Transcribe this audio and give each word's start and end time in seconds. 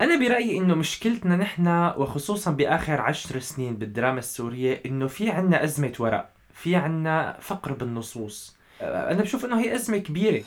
أنا 0.00 0.16
برأيي 0.16 0.58
إنه 0.58 0.74
مشكلتنا 0.74 1.36
نحن 1.36 1.92
وخصوصا 1.96 2.50
بآخر 2.50 3.00
عشر 3.00 3.38
سنين 3.38 3.76
بالدراما 3.76 4.18
السورية 4.18 4.82
إنه 4.86 5.06
في 5.06 5.30
عنا 5.30 5.64
أزمة 5.64 5.92
ورق 5.98 6.28
في 6.54 6.76
عنا 6.76 7.36
فقر 7.40 7.72
بالنصوص. 7.72 8.56
أنا 8.80 9.22
بشوف 9.22 9.44
إنه 9.44 9.60
هي 9.60 9.74
أزمة 9.74 9.98
كبيرة. 9.98 10.42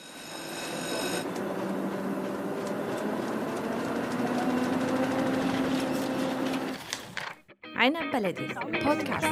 عنب 7.75 8.11
بلدي 8.13 8.47
بودكاست. 8.85 9.25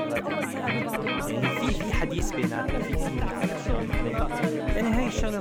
في 1.23 1.73
في 1.73 1.93
حديث 1.93 2.31
بيناتنا 2.31 2.79
في 2.79 2.93
يعني 4.75 4.89
هاي 4.89 5.07
الشغلة 5.07 5.39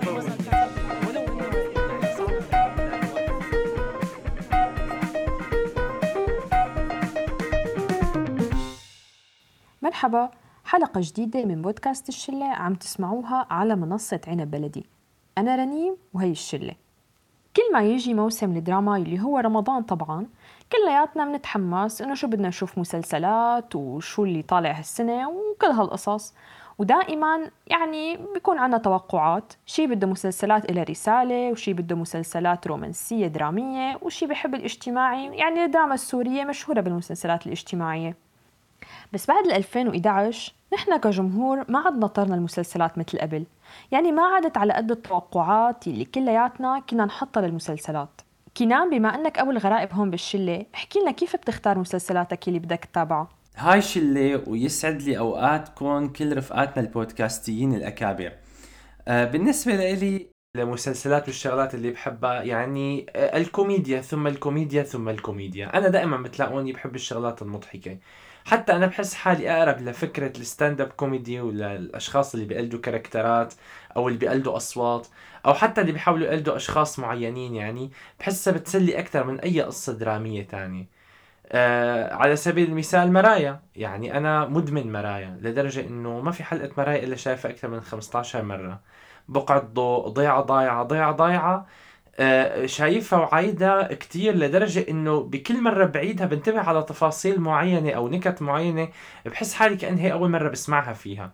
مرحبا. 9.87 10.31
حلقة 10.65 11.01
جديدة 11.05 11.45
من 11.45 11.63
بودكاست 11.63 12.09
الشلة 12.09 12.47
عم 12.47 12.75
تسمعوها 12.75 13.47
على 13.51 13.77
منصة 13.77 14.21
عنب 14.29 14.51
بلدي. 14.51 14.87
أنا 15.39 15.57
رنيم 15.57 15.97
وهي 16.15 16.31
الشلة. 16.31 16.75
كل 17.57 17.73
ما 17.73 17.83
يجي 17.83 18.15
موسم 18.15 18.57
الدراما 18.57 18.97
اللي 18.97 19.21
هو 19.21 19.39
رمضان 19.39 19.83
طبعا 19.83 20.27
كلياتنا 20.73 21.25
بنتحمس 21.25 22.03
إنه 22.03 22.15
شو 22.15 22.27
بدنا 22.27 22.49
نشوف 22.49 22.79
مسلسلات 22.79 23.77
وشو 23.77 24.25
اللي 24.25 24.43
طالع 24.43 24.73
هالسنة 24.73 25.29
وكل 25.31 25.67
هالقصص. 25.67 26.35
ودائما 26.79 27.51
يعني 27.67 28.17
بيكون 28.35 28.59
عنا 28.59 28.79
توقعات. 28.79 29.53
شي 29.67 29.87
بده 29.87 30.07
مسلسلات 30.07 30.71
إلى 30.71 30.83
رسالة 30.83 31.51
وشي 31.51 31.73
بده 31.73 31.97
مسلسلات 31.97 32.67
رومانسية 32.67 33.27
درامية 33.27 33.99
وشي 34.03 34.27
بحب 34.27 34.55
الاجتماعي. 34.55 35.37
يعني 35.37 35.65
الدراما 35.65 35.95
السورية 35.95 36.45
مشهورة 36.45 36.81
بالمسلسلات 36.81 37.47
الاجتماعية. 37.47 38.26
بس 39.13 39.27
بعد 39.27 39.47
2011 39.47 40.53
نحن 40.73 40.97
كجمهور 40.97 41.65
ما 41.69 41.79
عاد 41.79 41.99
نطرنا 41.99 42.35
المسلسلات 42.35 42.99
مثل 42.99 43.19
قبل. 43.19 43.45
يعني 43.93 44.13
ما 44.13 44.23
عادت 44.23 44.57
على 44.57 44.73
قد 44.73 44.91
التوقعات 44.91 45.87
اللي 45.87 46.05
كلياتنا 46.05 46.83
كنا 46.91 47.05
نحطها 47.05 47.41
للمسلسلات. 47.41 48.21
كنان 48.57 48.91
بما 48.91 49.15
إنك 49.15 49.39
أبو 49.39 49.51
الغرائب 49.51 49.93
هون 49.93 50.11
بالشلة 50.11 50.67
احكي 50.75 50.99
لنا 50.99 51.11
كيف 51.11 51.37
بتختار 51.37 51.79
مسلسلاتك 51.79 52.49
اللي 52.49 52.59
بدك 52.59 52.85
تتابعها 52.85 53.29
هاي 53.57 53.83
شله 53.83 54.43
ويسعد 54.47 55.03
لي 55.03 55.19
اوقاتكم 55.19 56.09
كل 56.09 56.37
رفقاتنا 56.37 56.83
البودكاستيين 56.83 57.75
الأكابر. 57.75 58.33
آه 59.09 59.25
بالنسبة 59.25 59.77
لي 59.95 60.27
المسلسلات 60.61 61.27
والشغلات 61.29 61.75
اللي 61.75 61.91
بحبها 61.91 62.43
يعني 62.43 63.07
آه 63.17 63.37
الكوميديا 63.37 64.01
ثم 64.01 64.27
الكوميديا 64.27 64.83
ثم 64.83 65.09
الكوميديا. 65.09 65.79
أنا 65.79 65.89
دائما 65.89 66.17
بتلاقوني 66.17 66.73
بحب 66.73 66.95
الشغلات 66.95 67.43
المضحكة. 67.43 67.99
حتى 68.45 68.73
أنا 68.73 68.87
بحس 68.87 69.15
حالي 69.15 69.51
أقرب 69.51 69.83
لفكرة 69.83 70.33
ال 70.39 70.81
stand-up 70.81 70.89
comedy 70.89 71.41
وللأشخاص 71.41 72.35
اللي 72.35 72.47
بيقلدوا 72.47 72.81
كاركترات 72.81 73.55
أو 73.97 74.09
اللي 74.09 74.19
بيقلدوا 74.19 74.57
أصوات 74.57 75.07
أو 75.47 75.55
حتى 75.55 75.81
اللي 75.81 75.93
بيحاولوا 75.93 76.27
يقلدوا 76.27 76.57
أشخاص 76.57 76.99
معينين 76.99 77.55
يعني 77.55 77.91
بحسها 78.21 78.53
بتسلي 78.53 78.99
أكثر 78.99 79.25
من 79.25 79.41
أي 79.41 79.61
قصة 79.63 79.93
درامية 79.93 80.43
تانية. 80.47 80.87
آه 81.53 82.15
على 82.15 82.37
سبيل 82.37 82.69
المثال 82.71 83.13
مرايا. 83.13 83.61
يعني 83.77 84.17
أنا 84.17 84.47
مدمن 84.47 84.93
مرايا 84.93 85.39
لدرجة 85.43 85.81
إنه 85.81 86.21
ما 86.21 86.31
في 86.31 86.45
حلقة 86.45 86.71
مرايا 86.79 87.05
إلا 87.05 87.17
شايفها 87.17 87.51
أكثر 87.51 87.69
من 87.69 87.81
15 87.81 88.43
مرة. 88.43 88.81
بقعة 89.29 89.61
ضوء 89.75 90.09
ضيعة 90.09 90.41
ضايعة 90.41 90.83
ضيعة 90.83 91.13
ضايعة. 91.13 91.67
آه، 92.19 92.67
شايفها 92.67 93.19
وعايدة 93.19 93.83
كتير 93.83 94.35
لدرجة 94.37 94.87
إنه 94.89 95.21
بكل 95.21 95.63
مرة 95.63 95.85
بعيدها 95.85 96.27
بنتبه 96.27 96.61
على 96.61 96.83
تفاصيل 96.83 97.41
معينة 97.41 97.91
أو 97.93 98.09
نكت 98.09 98.43
معينة 98.43 98.89
بحس 99.27 99.55
حالي 99.55 99.77
كأن 99.77 99.99
هي 99.99 100.13
أول 100.13 100.31
مرة 100.31 100.49
بسمعها 100.49 100.93
فيها. 100.93 101.33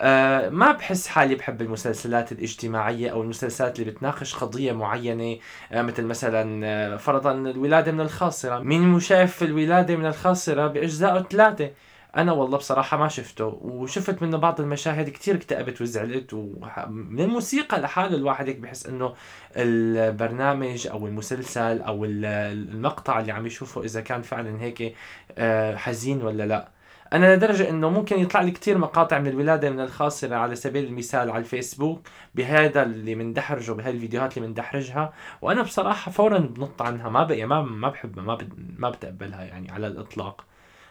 أه 0.00 0.48
ما 0.48 0.72
بحس 0.72 1.08
حالي 1.08 1.34
بحب 1.34 1.62
المسلسلات 1.62 2.32
الاجتماعية 2.32 3.10
أو 3.10 3.22
المسلسلات 3.22 3.80
اللي 3.80 3.90
بتناقش 3.90 4.34
قضية 4.34 4.72
معينة 4.72 5.38
أه 5.72 5.82
مثل 5.82 6.04
مثلا 6.04 6.96
فرضا 6.96 7.32
الولادة 7.32 7.92
من 7.92 8.00
الخاصرة. 8.00 8.58
مين 8.58 9.00
شايف 9.00 9.42
الولادة 9.42 9.96
من 9.96 10.06
الخاصرة 10.06 10.66
بأجزاء 10.66 11.22
ثلاثة؟ 11.22 11.70
أنا 12.16 12.32
والله 12.32 12.58
بصراحة 12.58 12.96
ما 12.96 13.08
شفته 13.08 13.44
وشفت 13.62 14.22
منه 14.22 14.36
بعض 14.36 14.60
المشاهد 14.60 15.08
كتير 15.08 15.34
اكتئبت 15.34 15.80
وزعلت 15.80 16.34
ومن 16.34 17.20
الموسيقى 17.20 17.80
لحاله 17.80 18.16
الواحد 18.16 18.48
هيك 18.48 18.56
بحس 18.58 18.86
إنه 18.86 19.14
البرنامج 19.56 20.86
أو 20.86 21.06
المسلسل 21.06 21.80
أو 21.82 22.04
المقطع 22.04 23.20
اللي 23.20 23.32
عم 23.32 23.46
يشوفه 23.46 23.82
إذا 23.84 24.00
كان 24.00 24.22
فعلا 24.22 24.60
هيك 24.62 24.94
آه، 25.38 25.76
حزين 25.76 26.22
ولا 26.22 26.46
لا. 26.46 26.68
أنا 27.12 27.36
لدرجة 27.36 27.70
إنه 27.70 27.90
ممكن 27.90 28.18
يطلع 28.20 28.40
لي 28.40 28.50
كثير 28.50 28.78
مقاطع 28.78 29.18
من 29.18 29.26
الولادة 29.26 29.70
من 29.70 29.80
الخاصرة 29.80 30.36
على 30.36 30.54
سبيل 30.56 30.84
المثال 30.84 31.30
على 31.30 31.38
الفيسبوك 31.38 32.08
بهذا 32.34 32.82
اللي 32.82 33.14
مندحرجه 33.14 33.72
بهاي 33.72 33.90
الفيديوهات 33.90 34.36
اللي 34.36 34.48
مندحرجها 34.48 35.12
وأنا 35.42 35.62
بصراحة 35.62 36.10
فورا 36.10 36.38
بنط 36.38 36.82
عنها 36.82 37.08
ما 37.08 37.24
بقى 37.24 37.44
ما 37.46 37.62
ما 37.62 37.88
بحبها 37.88 38.24
ما 38.24 38.38
ما 38.78 38.90
بتقبلها 38.90 39.44
يعني 39.44 39.70
على 39.70 39.86
الإطلاق. 39.86 40.44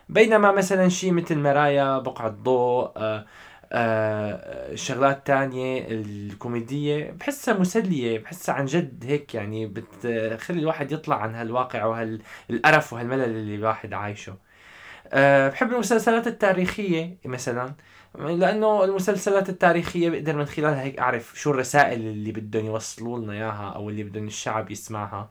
بينما 0.10 0.52
مثلا 0.52 0.90
شيء 0.90 1.12
مثل 1.14 1.38
مرايا 1.38 2.00
بقعة 2.00 2.30
ضوء 2.30 2.92
آه 2.98 3.26
آه 3.72 4.76
شغلات 4.76 5.28
تانية 5.28 5.88
الكوميدية 5.92 7.12
بحسها 7.12 7.54
مسلية 7.54 8.20
بحسها 8.20 8.56
عن 8.56 8.66
جد 8.66 9.06
هيك 9.06 9.36
يعني 9.36 9.66
بتخلي 9.68 10.60
الواحد 10.60 10.92
يطلع 10.92 11.16
عن 11.22 11.36
هالواقع 11.36 11.86
وهالقرف 11.86 12.94
وهالملل 12.94 13.24
اللي 13.24 13.56
الواحد 13.56 13.94
عايشه. 13.94 14.36
أه 15.08 15.50
بحب 15.50 15.74
المسلسلات 15.74 16.28
التاريخية 16.28 17.18
مثلا 17.26 17.74
لأنه 18.20 18.84
المسلسلات 18.84 19.50
التاريخية 19.50 20.10
بقدر 20.10 20.36
من 20.38 20.46
خلالها 20.46 20.82
هيك 20.84 21.00
أعرف 21.00 21.34
شو 21.40 21.52
الرسائل 21.52 22.02
اللي 22.02 22.32
بدهم 22.32 22.66
يوصلوا 22.66 23.20
لنا 23.20 23.34
إياها 23.34 23.70
أو 23.76 23.90
اللي 23.90 24.04
بدهم 24.04 24.28
الشعب 24.28 24.72
يسمعها. 24.72 25.30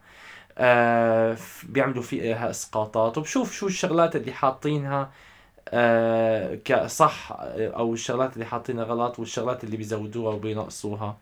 آه 0.59 1.37
بيعملوا 1.69 2.03
فيها 2.03 2.51
إسقاطات. 2.51 3.19
وبشوف 3.19 3.53
شو 3.53 3.67
الشغلات 3.67 4.17
اللي 4.17 4.33
حاطينها 4.33 5.11
آه 5.69 6.59
كصح 6.65 7.37
أو 7.57 7.93
الشغلات 7.93 8.35
اللي 8.35 8.45
حاطينها 8.47 8.85
غلط 8.85 9.19
والشغلات 9.19 9.65
اللي 9.65 9.77
بيزودوها 9.77 10.35
وبينقصوها. 10.35 11.17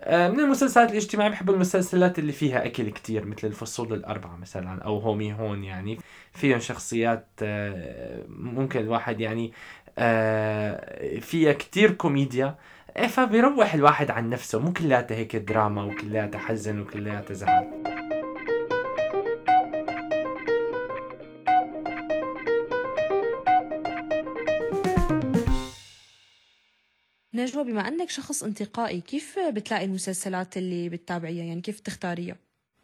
آه 0.00 0.28
من 0.28 0.40
المسلسلات 0.40 0.90
الاجتماعية 0.90 1.30
بحب 1.30 1.50
المسلسلات 1.50 2.18
اللي 2.18 2.32
فيها 2.32 2.66
أكل 2.66 2.90
كتير 2.90 3.24
مثل 3.24 3.46
الفصول 3.46 3.92
الأربعة 3.92 4.36
مثلا 4.36 4.82
أو 4.82 4.98
هومي 4.98 5.32
هون 5.32 5.64
يعني. 5.64 5.98
فيهم 6.32 6.58
شخصيات 6.60 7.26
آه 7.42 8.24
ممكن 8.28 8.80
الواحد 8.80 9.20
يعني 9.20 9.52
آه 9.98 11.18
فيها 11.20 11.52
كتير 11.52 11.90
كوميديا. 11.90 12.54
إيه، 12.96 13.06
فبيروح 13.06 13.74
الواحد 13.74 14.10
عن 14.10 14.30
نفسه. 14.30 14.58
مو 14.60 14.72
كلياتها 14.72 15.16
هيك 15.16 15.36
دراما 15.36 15.84
وكلياتها 15.84 16.38
حزن 16.38 16.80
وكلياتها 16.80 17.34
زعل. 17.34 18.05
نجوى 27.36 27.64
بما 27.64 27.88
أنك 27.88 28.10
شخص 28.10 28.42
انتقائي 28.44 29.00
كيف 29.00 29.38
بتلاقي 29.38 29.84
المسلسلات 29.84 30.56
اللي 30.56 30.88
بتتابعيها؟ 30.88 31.44
يعني 31.44 31.60
كيف 31.60 31.80
تختاريها؟ 31.80 32.36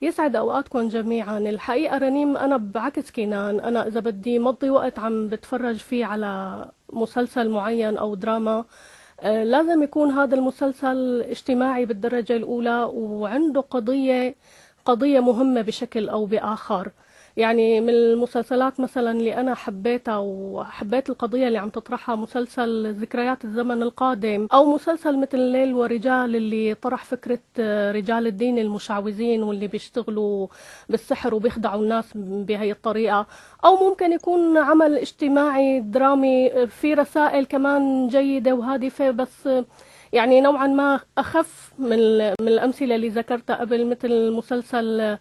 يسعد 0.02 0.36
أوقاتكم 0.36 0.88
جميعا. 0.88 1.38
الحقيقة 1.38 1.98
رنيم 1.98 2.36
أنا 2.36 2.56
بعكس 2.56 3.10
كينان. 3.10 3.60
أنا 3.60 3.86
إذا 3.86 4.00
بدي 4.00 4.38
مضي 4.38 4.70
وقت 4.70 4.98
عم 4.98 5.28
بتفرج 5.28 5.76
فيه 5.76 6.04
على 6.04 6.64
مسلسل 6.92 7.50
معين 7.50 7.96
أو 7.96 8.14
دراما 8.14 8.64
آه، 9.20 9.44
لازم 9.44 9.82
يكون 9.82 10.10
هذا 10.10 10.34
المسلسل 10.34 11.22
اجتماعي 11.22 11.86
بالدرجة 11.86 12.36
الأولى 12.36 12.84
وعنده 12.92 13.60
قضية 13.60 14.34
قضية 14.84 15.20
مهمة 15.20 15.62
بشكل 15.62 16.08
أو 16.08 16.26
بآخر. 16.26 16.92
يعني 17.36 17.80
من 17.80 17.88
المسلسلات 17.88 18.80
مثلا 18.80 19.10
اللي 19.10 19.36
أنا 19.36 19.54
حبيتها 19.54 20.18
وحبيت 20.18 21.10
القضية 21.10 21.48
اللي 21.48 21.58
عم 21.58 21.68
تطرحها 21.68 22.16
مسلسل 22.16 22.92
ذكريات 22.94 23.44
الزمن 23.44 23.82
القادم 23.82 24.48
أو 24.52 24.74
مسلسل 24.74 25.18
مثل 25.18 25.38
الليل 25.38 25.74
ورجال 25.74 26.36
اللي 26.36 26.74
طرح 26.74 27.04
فكرة 27.04 27.38
رجال 27.92 28.26
الدين 28.26 28.58
المشعوذين 28.58 29.42
واللي 29.42 29.66
بيشتغلوا 29.66 30.46
بالسحر 30.88 31.34
وبيخدعوا 31.34 31.82
الناس 31.82 32.04
بهي 32.16 32.70
الطريقة. 32.70 33.26
أو 33.64 33.88
ممكن 33.88 34.12
يكون 34.12 34.58
عمل 34.58 34.98
اجتماعي 34.98 35.80
درامي 35.80 36.66
في 36.66 36.94
رسائل 36.94 37.44
كمان 37.44 38.08
جيدة 38.08 38.54
وهادفة 38.54 39.10
بس 39.10 39.48
يعني 40.12 40.40
نوعا 40.40 40.66
ما 40.66 41.00
أخف 41.18 41.72
من 41.78 42.18
من 42.40 42.48
الأمثلة 42.48 42.94
اللي 42.94 43.08
ذكرتها 43.08 43.56
قبل 43.56 43.86
مثل 43.86 44.30
مسلسل 44.32 45.18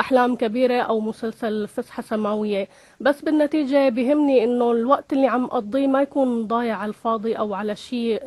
أحلام 0.00 0.36
كبيرة 0.36 0.80
أو 0.80 1.00
مسلسل 1.00 1.68
فسحة 1.68 2.02
سماوية. 2.02 2.68
بس 3.00 3.22
بالنتيجة 3.22 3.88
بهمني 3.88 4.44
إنه 4.44 4.72
الوقت 4.72 5.12
اللي 5.12 5.26
عم 5.26 5.44
أقضيه 5.44 5.86
ما 5.86 6.02
يكون 6.02 6.46
ضايع 6.46 6.76
على 6.76 6.88
الفاضي 6.88 7.34
أو 7.34 7.54
على 7.54 7.76
شيء 7.76 8.20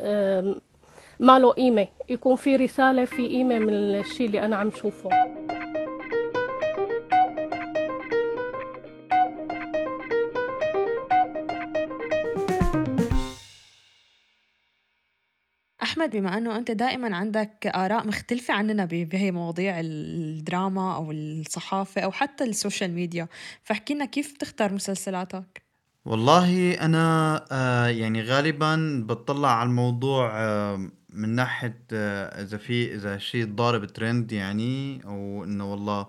ما 1.20 1.38
له 1.38 1.50
قيمة. 1.52 1.86
يكون 2.08 2.36
في 2.36 2.56
رسالة 2.56 3.04
في 3.04 3.28
قيمة 3.28 3.58
من 3.58 3.74
الشيء 3.74 4.26
اللي 4.26 4.44
أنا 4.44 4.56
عم 4.56 4.70
شوفه. 4.70 5.10
أحمد 16.00 16.16
بما 16.16 16.38
أنه 16.38 16.56
أنت 16.56 16.70
دائما 16.70 17.16
عندك 17.16 17.66
آراء 17.66 18.06
مختلفة 18.06 18.54
عننا 18.54 18.84
بهي 18.84 19.30
مواضيع 19.30 19.80
الدراما 19.80 20.96
أو 20.96 21.10
الصحافة 21.10 22.00
أو 22.00 22.12
حتى 22.12 22.44
ال 22.44 22.51
social 22.51 22.94
media 22.94 23.28
فاحكي 23.64 23.94
لنا 23.94 24.04
كيف 24.04 24.34
بتختار 24.34 24.72
مسلسلاتك؟ 24.72 25.62
والله 26.04 26.74
أنا 26.74 27.44
آه 27.52 27.86
يعني 27.86 28.22
غالبا 28.22 29.04
بطلع 29.08 29.48
على 29.48 29.68
الموضوع 29.68 30.30
آه 30.34 30.90
من 31.10 31.28
ناحية 31.28 31.82
آه 31.92 32.42
إذا 32.42 32.56
في 32.56 32.94
إذا 32.94 33.18
شيء 33.18 33.44
ضارب 33.44 33.84
ترند 33.84 34.32
يعني 34.32 35.04
أو 35.04 35.44
إنه 35.44 35.72
والله 35.72 36.06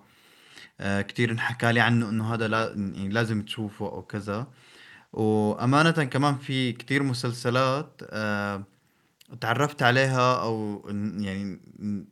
كتير 0.81 1.31
انحكى 1.31 1.71
لي 1.71 1.79
عنه 1.79 2.09
إنه 2.09 2.33
هذا 2.33 2.45
يعني 2.75 3.09
لازم 3.09 3.41
تشوفه 3.41 3.85
أو 3.85 4.01
كذا 4.01 4.47
وأمانة 5.13 5.91
كمان 5.91 6.35
في 6.37 6.71
كتير 6.71 7.03
مسلسلات 7.03 8.01
آه 8.09 8.70
تعرفت 9.41 9.83
عليها 9.83 10.41
أو 10.43 10.85
يعني 11.19 11.59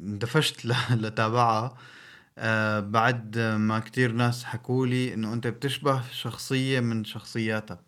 اندفشت 0.01 0.65
لتابعها. 0.91 1.77
آه 2.37 2.79
بعد 2.79 3.37
ما 3.39 3.79
كتير 3.79 4.11
ناس 4.11 4.43
حكولي 4.45 5.13
إنه 5.13 5.33
أنت 5.33 5.47
بتشبه 5.47 6.01
شخصية 6.11 6.79
من 6.79 7.03
شخصياتها. 7.05 7.79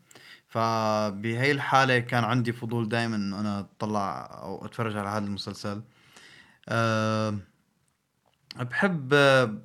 فبهي 0.48 1.51
الحالة 1.51 2.00
كان 2.00 2.24
عندي 2.24 2.51
فضول 2.54 2.89
دائما 2.89 3.16
إنه 3.16 3.39
أنا 3.39 3.60
أطلع 3.60 4.39
أو 4.44 4.66
أتفرج 4.66 4.98
على 4.98 5.10
هذا 5.10 5.25
المسلسل. 5.25 5.81
أه 6.69 7.38
بحب 8.56 9.13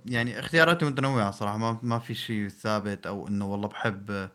يعني 0.07 0.39
اختياراتي 0.41 0.85
متنوعة 0.85 1.31
صراحة. 1.31 1.57
ما 1.59 1.79
ما 1.83 1.99
في 1.99 2.15
شيء 2.15 2.49
ثابت 2.49 3.07
أو 3.07 3.29
إنه 3.29 3.47
والله 3.47 3.69
بحب 3.69 4.29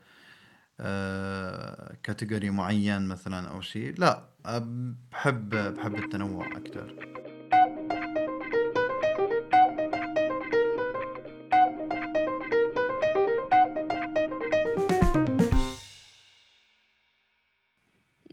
كاتيجوري 2.03 2.49
معين 2.49 3.07
مثلا 3.07 3.49
أو 3.49 3.61
شيء. 3.61 3.93
لا 3.97 4.23
بحب 5.11 5.49
بحب 5.49 5.95
التنوع 5.95 6.47
أكثر 6.47 7.11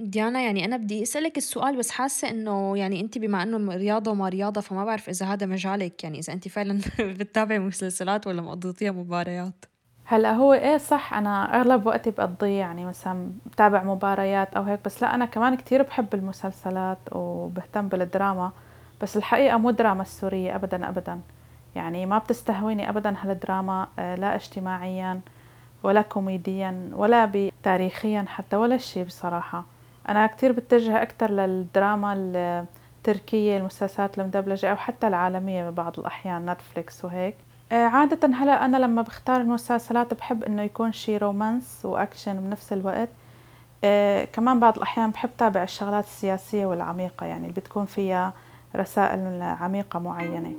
ديانا 0.01 0.41
يعني 0.41 0.65
أنا 0.65 0.77
بدي 0.77 1.03
أسألك 1.03 1.37
السؤال 1.39 1.77
بس 1.77 1.91
حاسة 1.91 2.31
إنه 2.31 2.79
يعني 2.79 3.01
أنت 3.01 3.19
بما 3.19 3.43
إنه 3.43 3.75
رياضة 3.75 4.11
وما 4.11 4.29
رياضة 4.29 4.61
فما 4.61 4.85
بعرف 4.85 5.09
إذا 5.09 5.27
هذا 5.27 5.47
مجالك. 5.47 6.05
يعني 6.05 6.19
إذا 6.19 6.33
أنت 6.33 6.49
فعلا 6.49 6.81
بتتابعي 7.01 7.59
مسلسلات 7.59 8.27
ولا 8.27 8.43
مقضيتيها 8.43 8.93
مباريات؟ 8.93 9.65
هلا 10.10 10.32
هو 10.32 10.52
إيه 10.52 10.78
صح 10.78 11.14
أنا 11.14 11.60
أغلب 11.60 11.87
وقتي 11.87 12.10
بقضيه 12.10 12.58
يعني 12.60 12.84
مثلا 12.84 13.32
بتابع 13.46 13.82
مباريات 13.82 14.55
أو 14.55 14.62
هيك 14.62 14.81
بس 14.84 15.02
لا 15.02 15.14
أنا 15.14 15.25
كمان 15.26 15.56
كتير 15.56 15.82
بحب 15.82 16.14
المسلسلات 16.14 16.99
وبهتم 17.12 17.88
بالدراما 17.88 18.52
بس 19.02 19.16
الحقيقة 19.16 19.56
مو 19.58 19.70
دراما 19.70 20.02
السورية 20.02 20.55
ابدا 20.55 20.88
ابدا. 20.88 21.20
يعني 21.75 22.06
ما 22.06 22.19
بتستهويني 22.19 22.88
ابدا 22.88 23.14
هالدراما 23.22 23.88
آه، 23.99 24.14
لا 24.14 24.34
اجتماعيا 24.34 25.20
ولا 25.82 26.02
كوميديا 26.02 26.90
ولا 26.93 27.50
تاريخيا 27.62 28.25
حتى 28.28 28.56
ولا 28.56 28.76
شيء 28.76 29.05
بصراحة. 29.05 29.64
أنا 30.08 30.26
كتير 30.26 30.52
بتجه 30.52 31.02
أكتر 31.02 31.31
للدراما 31.31 32.14
التركية 32.99 33.56
المسلسلات 33.58 34.19
المدبلجة 34.19 34.70
أو 34.70 34.76
حتى 34.76 35.06
العالمية 35.08 35.70
ببعض 35.70 35.99
الأحيان 36.00 36.50
نتفليكس 36.50 37.05
وهيك. 37.05 37.37
عادة 37.73 38.29
هلا 38.35 38.65
أنا 38.65 38.76
لما 38.76 39.03
بختار 39.03 39.41
المسلسلات 39.41 40.15
بحب 40.15 40.44
إنه 40.44 40.62
يكون 40.62 40.93
شي 40.93 41.17
romance 41.17 41.81
و 41.85 41.92
action 41.92 42.37
بنفس 42.41 42.73
الوقت. 42.73 43.09
آه 43.85 44.25
كمان 44.25 44.61
بعض 44.61 44.76
الأحيان 44.76 45.11
بحب 45.11 45.31
تابع 45.38 45.62
الشغلات 45.62 46.05
السياسية 46.05 46.67
والعميقة 46.67 47.26
يعني 47.26 47.43
اللي 47.49 47.61
بتكون 47.61 47.87
فيها 47.87 48.32
رسائل 48.76 49.43
عميقة 49.43 49.99
معينة. 49.99 50.55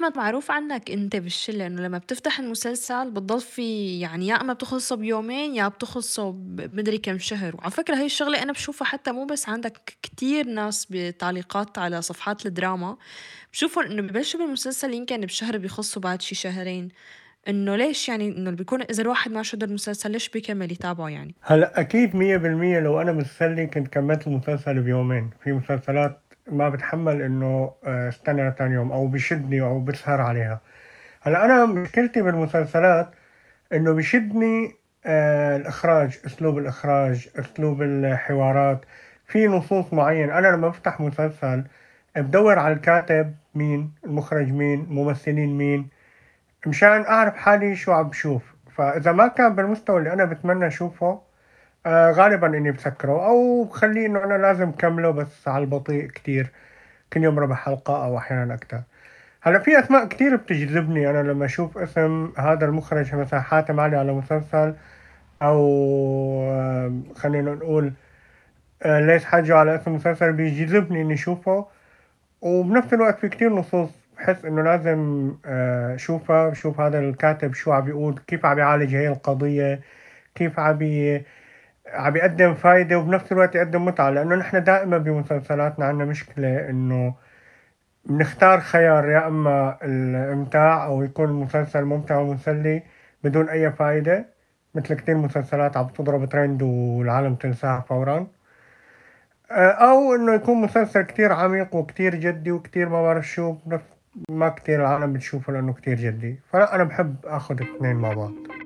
أحمد 0.00 0.16
معروف 0.16 0.50
عنك 0.50 0.90
أنت 0.90 1.16
بالشلة 1.16 1.66
إنه 1.66 1.82
لما 1.82 1.98
بتفتح 1.98 2.38
المسلسل 2.38 3.10
بتضل 3.10 3.40
في 3.40 4.00
يعني 4.00 4.26
يا 4.26 4.34
إما 4.34 4.52
بتخلصه 4.52 4.96
بيومين 4.96 5.54
يا 5.54 5.68
بتخلصه 5.68 6.30
بمدري 6.32 6.98
كم 6.98 7.18
شهر. 7.18 7.56
وعلى 7.56 7.70
فكرة 7.70 7.96
هاي 7.96 8.06
الشغلة 8.06 8.42
أنا 8.42 8.52
بشوفها 8.52 8.86
حتى 8.86 9.12
مو 9.12 9.24
بس 9.24 9.48
عندك 9.48 9.96
كتير 10.02 10.46
ناس 10.46 10.86
بتعليقات 10.90 11.78
على 11.78 12.02
صفحات 12.02 12.46
الدراما 12.46 12.96
بشوفهم 13.52 13.84
إنه 13.84 14.02
ببلشوا 14.02 14.40
بالمسلسل 14.40 14.94
يمكن 14.94 15.20
بشهر 15.20 15.58
بيخلصوا 15.58 16.02
بعد 16.02 16.22
شي 16.22 16.34
شهرين. 16.34 16.88
إنه 17.48 17.76
ليش 17.76 18.08
يعني 18.08 18.28
إنه 18.28 18.50
بيكون 18.50 18.82
إذا 18.82 19.02
الواحد 19.02 19.32
ما 19.32 19.42
شد 19.42 19.62
المسلسل 19.62 20.10
ليش 20.10 20.28
بيكمل 20.28 20.72
يتابعه 20.72 21.08
يعني؟ 21.08 21.34
هلأ 21.40 21.80
أكيد 21.80 22.10
100% 22.12 22.14
لو 22.84 23.00
أنا 23.00 23.12
متسلي 23.12 23.66
كنت 23.66 23.88
كملت 23.88 24.26
المسلسل 24.26 24.80
بيومين. 24.80 25.30
في 25.44 25.52
مسلسلات 25.52 26.29
ما 26.52 26.68
بتحمل 26.68 27.22
إنه 27.22 27.74
آه، 27.84 28.08
استنى 28.08 28.48
لتاني 28.48 28.74
يوم 28.74 28.92
أو 28.92 29.06
بشدني 29.06 29.60
أو 29.62 29.80
بسهر 29.80 30.20
عليها. 30.20 30.60
هلأ 31.22 31.44
أنا 31.44 31.66
مشكلتي 31.66 32.22
بالمسلسلات 32.22 33.10
إنه 33.72 33.92
بشدني 33.92 34.76
آه 35.06 35.56
الإخراج 35.56 36.18
أسلوب 36.26 36.58
الإخراج 36.58 37.28
أسلوب 37.38 37.82
الحوارات. 37.82 38.84
في 39.26 39.46
نصوص 39.46 39.92
معين. 39.92 40.30
أنا 40.30 40.48
لما 40.48 40.68
بفتح 40.68 41.00
مسلسل 41.00 41.64
بدور 42.16 42.58
على 42.58 42.74
الكاتب 42.74 43.34
مين 43.54 43.92
المخرج 44.04 44.48
مين 44.52 44.80
الممثلين 44.80 45.58
مين 45.58 45.88
مشان 46.66 47.02
أعرف 47.06 47.36
حالي 47.36 47.76
شو 47.76 47.92
عم 47.92 48.08
بشوف. 48.08 48.54
فإذا 48.76 49.12
ما 49.12 49.28
كان 49.28 49.54
بالمستوى 49.54 49.98
اللي 49.98 50.12
أنا 50.12 50.24
بتمنى 50.24 50.66
أشوفه 50.66 51.22
آه 51.86 52.10
غالبا 52.12 52.46
إني 52.46 52.70
بسكره 52.72 53.26
أو 53.26 53.64
بخليه 53.64 54.06
إنه 54.06 54.24
أنا 54.24 54.34
لازم 54.34 54.72
كمله 54.72 55.10
بس 55.10 55.48
على 55.48 55.64
البطيء 55.64 56.06
كتير. 56.10 56.50
كل 57.12 57.24
يوم 57.24 57.38
ربع 57.38 57.54
حلقة 57.54 58.04
أو 58.04 58.18
أحيانا 58.18 58.54
أكثر 58.54 58.82
هلأ 59.42 59.58
في 59.58 59.78
أسماء 59.80 60.06
كتير 60.08 60.36
بتجذبني. 60.36 61.10
أنا 61.10 61.22
لما 61.32 61.44
أشوف 61.44 61.78
اسم 61.78 62.32
هذا 62.38 62.66
المخرج 62.66 63.14
مثلا 63.14 63.40
حاتم 63.40 63.80
علي 63.80 63.96
على 63.96 64.12
مسلسل 64.12 64.74
أو 65.42 65.60
آه 66.50 67.00
خلينا 67.16 67.54
نقول 67.54 67.92
آه 68.82 69.00
ليش 69.00 69.24
حاجة 69.24 69.56
على 69.56 69.74
اسم 69.76 69.94
مسلسل 69.94 70.32
بيجذبني 70.32 71.02
إني 71.02 71.14
أشوفه. 71.14 71.66
وبنفس 72.40 72.94
الوقت 72.94 73.18
في 73.18 73.28
كتير 73.28 73.52
نصوص 73.54 73.90
بحس 74.16 74.44
إنه 74.44 74.62
لازم 74.62 75.32
آه، 75.46 75.94
أشوفها. 75.94 76.48
بشوف 76.50 76.80
هذا 76.80 76.98
الكاتب 77.00 77.54
شو 77.54 77.72
عم 77.72 77.84
بيقول 77.84 78.20
كيف 78.26 78.46
عم 78.46 78.58
يعالج 78.58 78.94
هي 78.96 79.08
القضية 79.08 79.80
كيف 80.34 80.60
عم 80.60 80.78
عم 81.86 82.16
يقدم 82.16 82.54
فايدة 82.54 82.98
وبنفس 82.98 83.32
الوقت 83.32 83.54
يقدم 83.54 83.84
متعة 83.84 84.10
لأنه 84.10 84.36
نحن 84.36 84.64
دائما 84.64 84.98
بمسلسلاتنا 84.98 85.84
عندنا 85.86 86.04
مشكلة 86.04 86.70
إنه 86.70 87.14
بنختار 88.04 88.60
خيار 88.60 89.08
يا 89.08 89.26
إما 89.26 89.78
الإمتاع 89.82 90.86
أو 90.86 91.02
يكون 91.02 91.28
المسلسل 91.28 91.84
ممتع 91.84 92.16
ومسلي 92.18 92.82
بدون 93.24 93.48
أي 93.48 93.72
فايدة 93.72 94.26
مثل 94.74 94.94
كتير 94.94 95.16
مسلسلات 95.16 95.76
عم 95.76 95.88
تضرب 95.88 96.28
ترند 96.28 96.62
والعالم 96.62 97.34
تنساها 97.34 97.80
فورا. 97.80 98.26
آه، 99.50 99.70
أو 99.70 100.14
إنه 100.14 100.34
يكون 100.34 100.60
مسلسل 100.60 101.02
كتير 101.02 101.32
عميق 101.32 101.74
وكتير 101.74 102.14
جدي 102.14 102.52
وكتير 102.52 102.88
ما 102.88 103.02
بعرف 103.02 103.28
شو 103.28 103.56
ما 104.30 104.48
كتير 104.48 104.80
العالم 104.80 105.12
بتشوفه 105.12 105.52
لأنه 105.52 105.72
كتير 105.72 105.96
جدي. 105.96 106.40
فلا 106.52 106.74
أنا 106.74 106.84
بحب 106.84 107.16
أخذ 107.24 107.60
الاثنين 107.60 107.96
مع 107.96 108.12
بعض. 108.12 108.59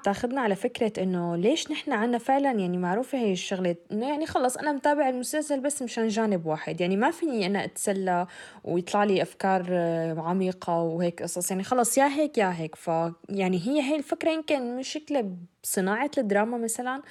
أحمد 0.00 0.14
تاخذنا 0.14 0.40
على 0.40 0.54
فكرة 0.54 1.02
إنه 1.02 1.36
ليش 1.36 1.70
نحن 1.70 1.92
عنا 1.92 2.18
فعلا 2.18 2.50
يعني 2.50 2.78
معروفة 2.78 3.18
هي 3.18 3.32
الشغلة 3.32 3.76
إنه 3.92 4.08
يعني 4.08 4.26
خلص 4.26 4.56
أنا 4.56 4.72
متابع 4.72 5.08
المسلسل 5.08 5.60
بس 5.60 5.82
مشان 5.82 6.08
جانب 6.08 6.46
واحد. 6.46 6.80
يعني 6.80 6.96
ما 6.96 7.10
فيني 7.10 7.46
أنا 7.46 7.64
أتسلى 7.64 8.26
ويطلع 8.64 9.04
لي 9.04 9.22
أفكار 9.22 9.66
آه، 9.70 10.20
عميقة 10.20 10.82
وهيك 10.82 11.22
قصص. 11.22 11.50
يعني 11.50 11.62
خلص 11.64 11.98
يا 11.98 12.06
هيك 12.06 12.38
يا 12.38 12.52
هيك. 12.56 12.74
فيعني 12.74 13.58
هي 13.66 13.80
هي 13.82 13.96
الفكرة 13.96 14.30
يمكن 14.30 14.76
مشكلة 14.76 15.36
بصناعة 15.62 16.10
الدراما 16.18 16.58
مثلا. 16.58 17.02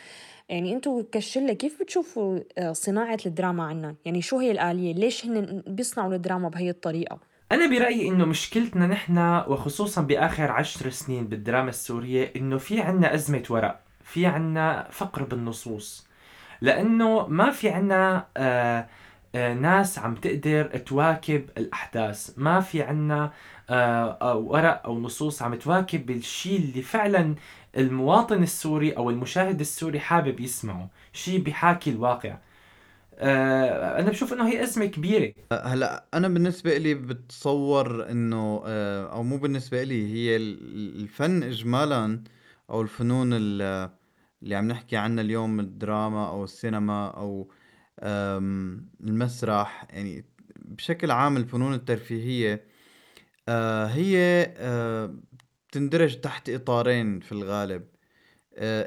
يعني 0.50 0.74
أنتوا 0.74 1.04
كشلة 1.12 1.54
كيف 1.54 1.80
بتشوفوا 1.82 2.40
آه، 2.58 2.74
صناعة 2.74 3.20
الدراما 3.26 3.64
عنا؟ 3.64 3.96
يعني 4.06 4.22
شو 4.22 4.40
هي 4.40 4.52
الآلية؟ 4.52 4.94
ليش 4.94 5.26
هن 5.26 5.64
بيصنعوا 5.68 6.14
الدراما 6.16 6.50
بهي 6.50 6.70
الطريقة؟ 6.70 7.29
أنا 7.52 7.68
برأيي 7.70 8.08
إنه 8.08 8.26
مشكلتنا 8.26 8.88
نحن 8.88 9.18
وخصوصا 9.48 10.02
بآخر 10.02 10.52
عشر 10.52 10.90
سنين 10.90 11.28
بالدراما 11.28 11.70
السورية 11.70 12.34
إنه 12.36 12.58
في 12.58 12.82
عنا 12.82 13.14
أزمة 13.14 13.44
ورق 13.50 13.80
في 14.04 14.26
عنا 14.26 14.88
فقر 14.92 15.24
بالنصوص. 15.24 16.08
لأنه 16.62 17.28
ما 17.28 17.52
في 17.52 17.70
عنا 17.70 18.26
آه 18.38 18.88
آه 19.36 19.54
ناس 19.54 20.00
عم 20.00 20.16
تقدر 20.16 20.64
تواكب 20.66 21.50
الأحداث. 21.58 22.32
ما 22.38 22.60
في 22.60 22.82
عنا 22.84 23.32
آه 23.70 24.36
ورق 24.38 24.82
أو 24.86 25.00
نصوص 25.00 25.42
عم 25.42 25.56
تواكب 25.56 26.10
الشيء 26.10 26.60
اللي 26.60 26.82
فعلا 26.82 27.36
المواطن 27.78 28.44
السوري 28.44 28.92
أو 28.98 29.10
المشاهد 29.10 29.60
السوري 29.60 30.00
حابب 30.00 30.40
يسمعه 30.40 30.88
شيء 31.14 31.40
بيحاكي 31.42 31.90
الواقع. 31.90 32.36
آه، 33.20 34.00
أنا 34.00 34.10
بشوف 34.10 34.34
إنه 34.34 34.48
هي 34.48 34.64
أزمة 34.64 34.86
كبيرة. 34.86 35.34
هلأ 35.52 36.06
أنا 36.14 36.28
بالنسبة 36.28 36.78
لي 36.78 36.94
بتصور 36.94 38.12
إنه 38.12 38.64
آه، 38.66 39.14
أو 39.14 39.24
مو 39.24 39.38
بالنسبة 39.38 39.84
لي 39.84 40.14
هي 40.14 40.38
الفن 40.38 41.44
اجمالا 41.44 42.24
أو 42.70 42.82
الفنون 42.82 43.34
اللي 43.34 44.56
عم 44.56 44.68
نحكي 44.68 44.98
عنها 44.98 45.24
اليوم 45.24 45.60
الدراما 45.60 46.30
أو 46.30 46.44
السينما 46.44 47.08
أو 47.08 47.52
المسرح 49.02 49.88
يعني 49.90 50.26
بشكل 50.60 51.12
عام 51.12 51.38
الفنون 51.38 51.74
الترفيهية 51.74 52.66
هي 53.88 54.46
تندرج 55.72 56.22
تحت 56.22 56.50
إطارين 56.50 57.20
في 57.20 57.32
الغالب 57.32 57.86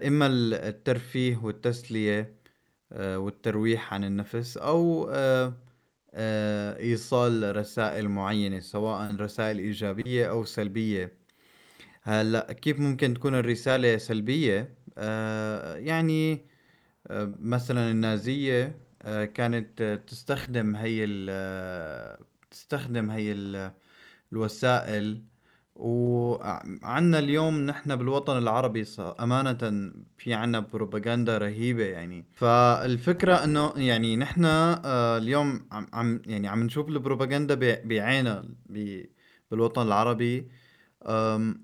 إما 0.07 0.27
الترفيه 0.27 1.37
والتسلية 1.37 2.42
والترويح 2.97 3.95
عن 3.95 4.05
النفس 4.05 4.57
أو 4.57 5.11
آه، 5.11 5.55
آه، 6.15 6.79
إيصال 6.79 7.57
رسائل 7.57 8.09
معينة 8.09 8.61
سواء 8.61 9.15
رسائل 9.17 9.59
إيجابية 9.59 10.31
أو 10.31 10.45
سلبية. 10.45 11.13
هلأ 12.03 12.53
كيف 12.53 12.81
ممكن 12.81 13.15
تكون 13.15 13.35
الرسالة 13.35 13.99
سلبية؟ 13.99 14.75
يعني 15.77 16.47
مثلا 17.41 17.91
النازية 17.91 18.77
كانت 19.35 20.01
تستخدم 20.07 20.77
هي 20.77 21.07
تستخدم 22.51 23.11
هي 23.11 23.33
الوسائل 24.33 25.23
وعنا 25.75 27.19
اليوم 27.19 27.61
نحن 27.61 27.97
بالوطن 27.97 28.39
العربي 28.39 28.85
أمانة 29.21 29.93
في 30.19 30.35
عنا 30.35 30.61
بروباغندا 30.61 31.39
رهيبة 31.39 31.85
يعني. 31.85 32.25
فالفكرة 32.33 33.45
إنه 33.45 33.73
يعني 33.77 34.17
نحن 34.17 34.45
آه، 34.45 35.19
اليوم 35.19 35.67
عم 35.93 36.23
يعني 36.27 36.49
عم 36.49 36.63
نشوف 36.63 36.89
البروباغندا 36.89 37.55
بعينها 37.85 38.45
بالوطن 39.51 39.83
العربي. 39.83 40.49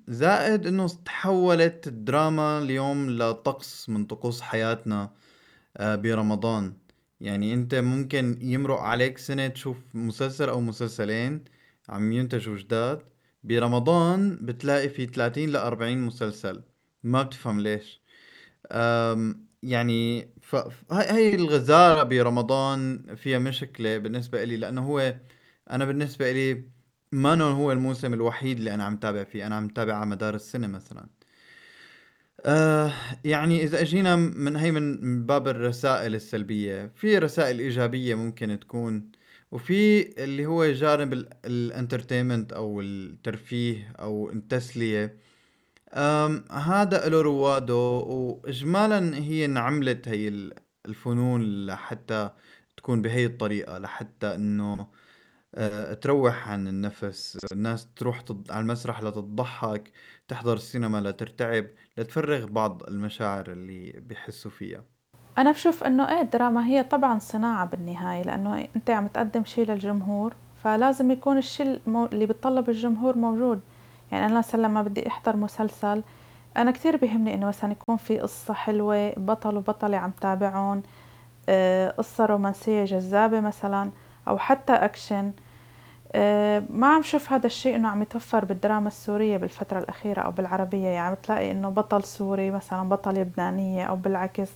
زائد 0.08 0.66
إنه 0.66 0.88
تحولت 1.04 1.86
الدراما 1.86 2.58
اليوم 2.58 3.10
لطقس 3.10 3.88
من 3.88 4.04
طقوس 4.04 4.40
حياتنا 4.40 5.10
آه، 5.76 5.96
برمضان. 5.96 6.76
يعني 7.20 7.54
أنت 7.54 7.74
ممكن 7.74 8.38
يمرق 8.40 8.80
عليك 8.80 9.18
سنة 9.18 9.48
تشوف 9.48 9.76
مسلسل 9.94 10.48
أو 10.48 10.60
مسلسلين 10.60 11.44
عم 11.88 12.12
ينتجوا 12.12 12.56
جداد. 12.56 13.02
برمضان 13.48 14.38
بتلاقي 14.46 14.88
في 14.88 15.06
30 15.06 15.50
ل 15.50 15.56
40 15.56 15.98
مسلسل. 15.98 16.62
ما 17.02 17.22
بتفهم 17.22 17.60
ليش. 17.60 18.02
يعني 19.62 20.30
ف... 20.42 20.56
هاي 20.92 21.34
الغزارة 21.34 22.02
برمضان 22.02 23.14
فيها 23.16 23.38
مشكلة 23.38 23.98
بالنسبة 23.98 24.42
إلي 24.42 24.56
لأنه 24.56 24.86
هو 24.86 25.14
أنا 25.70 25.84
بالنسبة 25.84 26.30
إلي 26.30 26.64
ما 27.12 27.42
هو 27.42 27.72
الموسم 27.72 28.14
الوحيد 28.14 28.58
اللي 28.58 28.74
أنا 28.74 28.84
عم 28.84 28.96
تابع 28.96 29.24
فيه. 29.24 29.46
أنا 29.46 29.56
عم 29.56 29.68
تابع 29.68 29.94
على 29.94 30.06
مدار 30.06 30.34
السنة 30.34 30.66
مثلا. 30.66 31.08
آه 32.46 32.92
يعني 33.24 33.62
إذا 33.62 33.80
أجينا 33.80 34.16
من 34.16 34.56
هي 34.56 34.70
من 34.70 35.26
باب 35.26 35.48
الرسائل 35.48 36.14
السلبية. 36.14 36.92
في 36.94 37.18
رسائل 37.18 37.58
إيجابية 37.58 38.14
ممكن 38.14 38.60
تكون 38.60 39.12
وفي 39.52 40.02
اللي 40.24 40.46
هو 40.46 40.64
جانب 40.66 41.12
الانترتينمنت 41.44 42.52
أو 42.52 42.80
الترفيه 42.80 43.92
أو 44.00 44.30
التسلية. 44.30 45.18
هذا 46.50 47.08
له 47.08 47.20
رواده 47.22 47.74
واجمالا 47.76 49.16
هي 49.18 49.44
انعملت 49.44 50.08
هي 50.08 50.52
الفنون 50.86 51.66
لحتى 51.66 52.30
تكون 52.76 53.02
بهي 53.02 53.26
الطريقة 53.26 53.78
لحتى 53.78 54.34
إنه 54.34 54.88
آه، 55.54 55.94
تروح 55.94 56.48
عن 56.48 56.68
النفس. 56.68 57.38
الناس 57.52 57.88
تروح 57.94 58.24
على 58.50 58.60
المسرح 58.62 59.02
لتضحك 59.02 59.92
تحضر 60.28 60.54
السينما 60.56 61.00
لترتعب 61.00 61.66
لتفرغ 61.98 62.46
بعض 62.46 62.82
المشاعر 62.82 63.52
اللي 63.52 63.92
بيحسوا 63.92 64.50
فيها. 64.50 64.97
أنا 65.38 65.52
بشوف 65.52 65.84
إنه 65.84 66.08
إيه 66.08 66.20
الدراما 66.20 66.66
هي 66.66 66.82
طبعا 66.82 67.18
صناعة 67.18 67.66
بالنهاية 67.66 68.22
لأنه 68.22 68.68
أنت 68.76 68.90
عم 68.90 69.06
تقدم 69.06 69.44
شيء 69.44 69.70
للجمهور 69.70 70.34
فلازم 70.64 71.10
يكون 71.10 71.38
الشيء 71.38 71.80
اللي 71.88 72.26
بتطلب 72.26 72.70
الجمهور 72.70 73.16
موجود. 73.16 73.60
يعني 74.12 74.26
أنا 74.26 74.38
مثلا 74.38 74.62
لما 74.62 74.82
بدي 74.82 75.08
أحضر 75.08 75.36
مسلسل 75.36 76.02
أنا 76.56 76.70
كتير 76.70 76.96
بيهمني 76.96 77.34
إنه 77.34 77.46
مثلا 77.46 77.72
يكون 77.72 77.96
في 77.96 78.18
قصة 78.18 78.54
حلوة 78.54 79.12
بطل 79.16 79.56
وبطلة 79.56 79.96
عم 79.96 80.10
تابعهم 80.20 80.82
آه، 81.48 81.90
قصة 81.90 82.26
رومانسية 82.26 82.84
جذابة 82.84 83.40
مثلا 83.40 83.90
أو 84.28 84.38
حتى 84.38 84.72
أكشن. 84.72 85.32
آه، 86.14 86.62
ما 86.70 86.86
عم 86.86 87.02
شوف 87.02 87.32
هذا 87.32 87.46
الشيء 87.46 87.76
إنه 87.76 87.88
عم 87.88 88.02
يتوفر 88.02 88.44
بالدراما 88.44 88.88
السورية 88.88 89.36
بالفترة 89.36 89.78
الأخيرة 89.78 90.20
أو 90.20 90.30
بالعربية. 90.30 90.88
يعني 90.88 91.14
بتلاقي 91.14 91.50
إنه 91.50 91.68
بطل 91.68 92.04
سوري 92.04 92.50
مثلا 92.50 92.88
بطل 92.88 93.14
لبنانية 93.14 93.84
أو 93.84 93.96
بالعكس. 93.96 94.48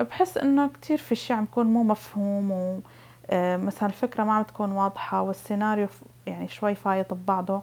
بحس 0.00 0.38
إنه 0.38 0.68
كتير 0.68 0.98
في 0.98 1.14
شي 1.14 1.32
عم 1.32 1.44
يكون 1.44 1.66
مو 1.66 1.82
مفهوم 1.82 2.50
و 2.50 2.80
آه، 3.30 3.56
مثلا 3.56 3.88
الفكرة 3.88 4.24
ما 4.24 4.32
عم 4.32 4.42
تكون 4.42 4.72
واضحة 4.72 5.22
والسيناريو 5.22 5.88
يعني 6.26 6.48
شوي 6.48 6.74
فايت 6.74 7.14
ببعضه. 7.14 7.62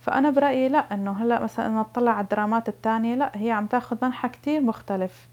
فأنا 0.00 0.30
برأيي 0.30 0.68
لا 0.68 0.94
إنه 0.94 1.12
هلأ 1.12 1.42
مثلا 1.42 1.66
إنه 1.66 1.80
نطلع 1.80 2.12
على 2.12 2.24
الدرامات 2.24 2.68
التانية 2.68 3.14
لا 3.14 3.32
هي 3.34 3.50
عم 3.50 3.66
تاخد 3.66 3.98
منحى 4.04 4.28
كتير 4.28 4.60
مختلف 4.60 5.28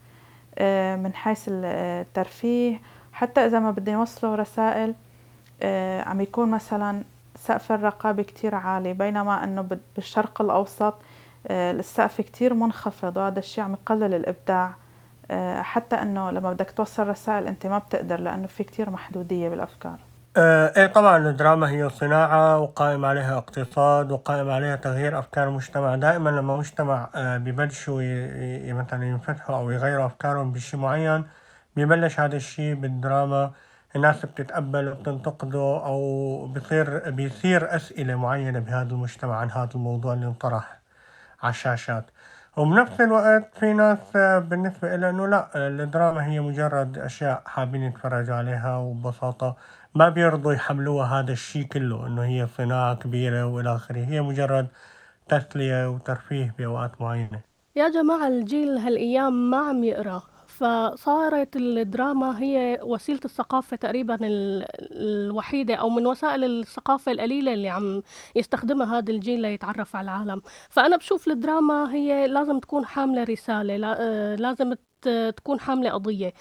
آه، 0.57 0.95
من 0.95 1.13
حيث 1.13 1.45
الترفيه. 1.49 2.81
حتى 3.13 3.45
إذا 3.45 3.59
ما 3.59 3.71
بدي 3.71 3.91
يوصلوا 3.91 4.35
رسائل 4.35 4.95
آه، 5.61 6.01
عم 6.01 6.21
يكون 6.21 6.51
مثلا 6.51 7.03
سقف 7.35 7.71
الرقابة 7.71 8.23
كتير 8.23 8.55
عالي. 8.55 8.93
بينما 8.93 9.43
إنه 9.43 9.77
بالشرق 9.95 10.41
الأوسط 10.41 10.95
السقف 11.51 12.21
كتير 12.21 12.53
منخفض 12.53 13.17
وهذا 13.17 13.39
الشيء 13.39 13.63
عم 13.63 13.73
يقلل 13.73 14.13
الإبداع. 14.13 14.67
آه، 14.67 14.88
حتى 15.61 15.95
إنه 15.95 16.31
لما 16.31 16.53
بدك 16.53 16.71
توصل 16.71 17.07
رسائل 17.07 17.47
أنت 17.47 17.67
ما 17.67 17.77
بتقدر 17.77 18.19
لأنه 18.19 18.47
في 18.47 18.63
كتير 18.63 18.89
محدودية 18.89 19.49
بالأفكار. 19.49 19.99
آه، 20.37 20.73
إيه 20.77 20.87
طبعا 20.87 21.17
الدراما 21.17 21.69
هي 21.69 21.89
صناعة 21.89 22.59
وقائم 22.59 23.05
عليها 23.05 23.37
اقتصاد 23.37 24.11
وقائم 24.11 24.49
عليها 24.49 24.75
تغيير 24.75 25.19
أفكار 25.19 25.47
المجتمع. 25.47 25.95
دائما 25.95 26.29
لما 26.29 26.57
مجتمع 26.57 27.09
آه، 27.15 27.37
ببلشوا 27.37 28.01
مثلا 28.73 29.05
ينفتحوا 29.05 29.55
أو 29.55 29.71
يغيروا 29.71 30.05
أفكارهم 30.05 30.51
بشي 30.51 30.77
معين 30.77 31.23
ببلش 31.75 32.19
هذا 32.19 32.35
الشيء 32.35 32.75
بالدراما. 32.75 33.51
الناس 33.95 34.25
بتتقبل 34.25 34.87
وبتنتقده 34.89 35.85
أو 35.85 36.47
بصير 36.47 37.09
بيصير 37.09 37.75
أسئلة 37.75 38.15
معينة 38.15 38.59
بهذا 38.59 38.91
المجتمع 38.91 39.35
عن 39.35 39.51
هذا 39.51 39.69
الموضوع 39.75 40.13
اللي 40.13 40.25
انطرح 40.25 40.79
على 41.43 41.51
الشاشات. 41.51 42.05
وبنفس 42.59 43.01
الوقت 43.01 43.55
في 43.59 43.73
ناس 43.73 43.97
بالنسبة 44.49 44.95
إلى 44.95 45.09
إنه 45.09 45.27
لا 45.27 45.49
الدراما 45.55 46.25
هي 46.25 46.39
مجرد 46.39 46.97
أشياء 46.97 47.41
حابين 47.45 47.83
يتفرجوا 47.83 48.35
عليها 48.35 48.77
وببساطة 48.77 49.55
ما 49.95 50.09
بيرضوا 50.09 50.53
يحملوها 50.53 51.19
هذا 51.19 51.31
الشيء 51.31 51.63
كله 51.63 52.07
إنه 52.07 52.23
هي 52.23 52.47
صناعة 52.57 52.95
كبيرة 52.95 53.45
وإلى 53.45 53.75
آخره. 53.75 54.05
هي 54.05 54.21
مجرد 54.21 54.67
تسلية 55.29 55.89
وترفيه 55.89 56.55
بأوقات 56.57 57.01
معينة. 57.01 57.39
يا 57.75 57.89
جماعة 57.89 58.27
الجيل 58.27 58.77
هالأيام 58.77 59.49
ما 59.51 59.57
عم 59.57 59.83
يقرأ. 59.83 60.21
فصارت 60.59 61.55
الدراما 61.55 62.39
هي 62.41 62.79
وسيلة 62.83 63.19
الثقافة 63.25 63.77
تقريبا 63.77 64.17
الوحيدة 64.21 65.75
أو 65.75 65.89
من 65.89 66.07
وسائل 66.07 66.43
الثقافة 66.43 67.11
القليلة 67.11 67.53
اللي 67.53 67.69
عم 67.69 68.03
يستخدمها 68.35 68.97
هذا 68.97 69.11
الجيل 69.11 69.41
ليتعرف 69.41 69.95
على 69.95 70.05
العالم. 70.05 70.41
فأنا 70.69 70.97
بشوف 70.97 71.27
الدراما 71.27 71.93
هي 71.93 72.27
لازم 72.27 72.59
تكون 72.59 72.85
حاملة 72.85 73.23
رسالة 73.23 73.93
آه، 73.99 74.35
لازم 74.35 74.73
تكون 75.37 75.59
حاملة 75.59 75.89
قضية. 75.91 76.33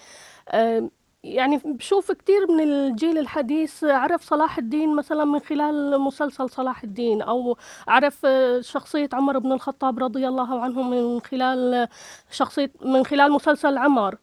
يعني 1.24 1.60
بشوف 1.64 2.12
كتير 2.12 2.50
من 2.52 2.60
الجيل 2.60 3.18
الحديث 3.18 3.84
عرف 3.84 4.22
صلاح 4.22 4.58
الدين 4.58 4.96
مثلا 4.96 5.24
من 5.24 5.38
خلال 5.40 6.00
مسلسل 6.00 6.50
صلاح 6.50 6.82
الدين 6.82 7.22
أو 7.22 7.56
عرف 7.88 8.26
شخصية 8.60 9.08
عمر 9.12 9.38
بن 9.38 9.52
الخطاب 9.52 9.98
رضي 9.98 10.28
الله 10.28 10.60
عنه 10.60 10.82
من 10.82 11.20
خلال 11.20 11.88
شخصية 12.30 12.70
من 12.84 13.04
خلال 13.04 13.32
مسلسل 13.32 13.78
عمر 13.78 14.16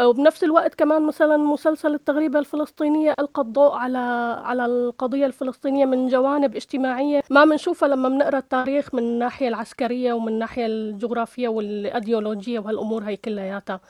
وبنفس 0.00 0.44
الوقت 0.44 0.74
كمان 0.74 1.02
مثلا 1.06 1.36
مسلسل 1.36 1.94
التغريبة 1.94 2.38
الفلسطينية 2.38 3.14
ألقى 3.20 3.42
الضوء 3.42 3.72
على 3.72 3.98
على 4.44 4.66
القضية 4.66 5.26
الفلسطينية 5.26 5.84
من 5.84 6.08
جوانب 6.08 6.56
اجتماعية. 6.56 7.22
ما 7.30 7.44
بنشوفها 7.44 7.88
لما 7.88 8.08
بنقرأ 8.08 8.38
التاريخ 8.38 8.94
من 8.94 9.02
الناحية 9.02 9.48
العسكرية 9.48 10.12
ومن 10.12 10.28
الناحية 10.28 10.66
الجغرافية 10.66 11.48
والأيديولوجية 11.48 12.58
وهالأمور 12.58 13.02
هي 13.04 13.16
كلياتها. 13.16 13.80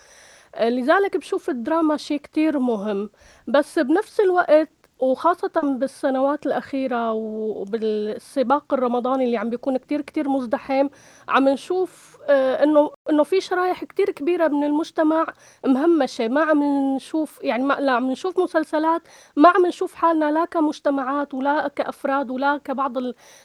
لذلك 0.61 1.17
بشوف 1.17 1.51
الدراما 1.51 1.97
شيء 1.97 2.21
كتير 2.21 2.59
مهم 2.59 3.11
بس 3.49 3.79
بنفس 3.79 4.21
الوقت 4.21 4.69
وخاصة 4.99 5.61
بالسنوات 5.79 6.47
الأخيرة 6.47 7.13
وبالسباق 7.13 8.75
الرمضاني 8.75 9.25
اللي 9.25 9.37
عم 9.37 9.51
بيكون 9.51 9.77
كتير 9.77 10.01
كتير 10.01 10.29
مزدحم 10.29 10.89
عم 11.29 11.49
نشوف 11.49 12.19
انه 12.31 12.91
إنه 13.11 13.23
في 13.23 13.41
شرايح 13.41 13.85
كتير 13.85 14.11
كبيرة 14.11 14.49
من 14.49 14.65
المجتمع 14.65 15.27
مهمشه 15.67 16.29
ما 16.29 16.43
عم 16.45 16.63
نشوف 16.97 17.39
يعني 17.43 17.63
ما 17.65 17.75
لا 17.75 17.93
عم 17.93 18.11
نشوف 18.11 18.39
مسلسلات 18.41 19.03
ما 19.37 19.49
عم 19.49 19.67
نشوف 19.67 19.95
حالنا 19.95 20.31
لا 20.33 20.45
كمجتمعات 20.45 21.35
ولا 21.35 21.69
كأفراد 21.69 22.31
ولا 22.31 22.57
كبعض 22.65 22.99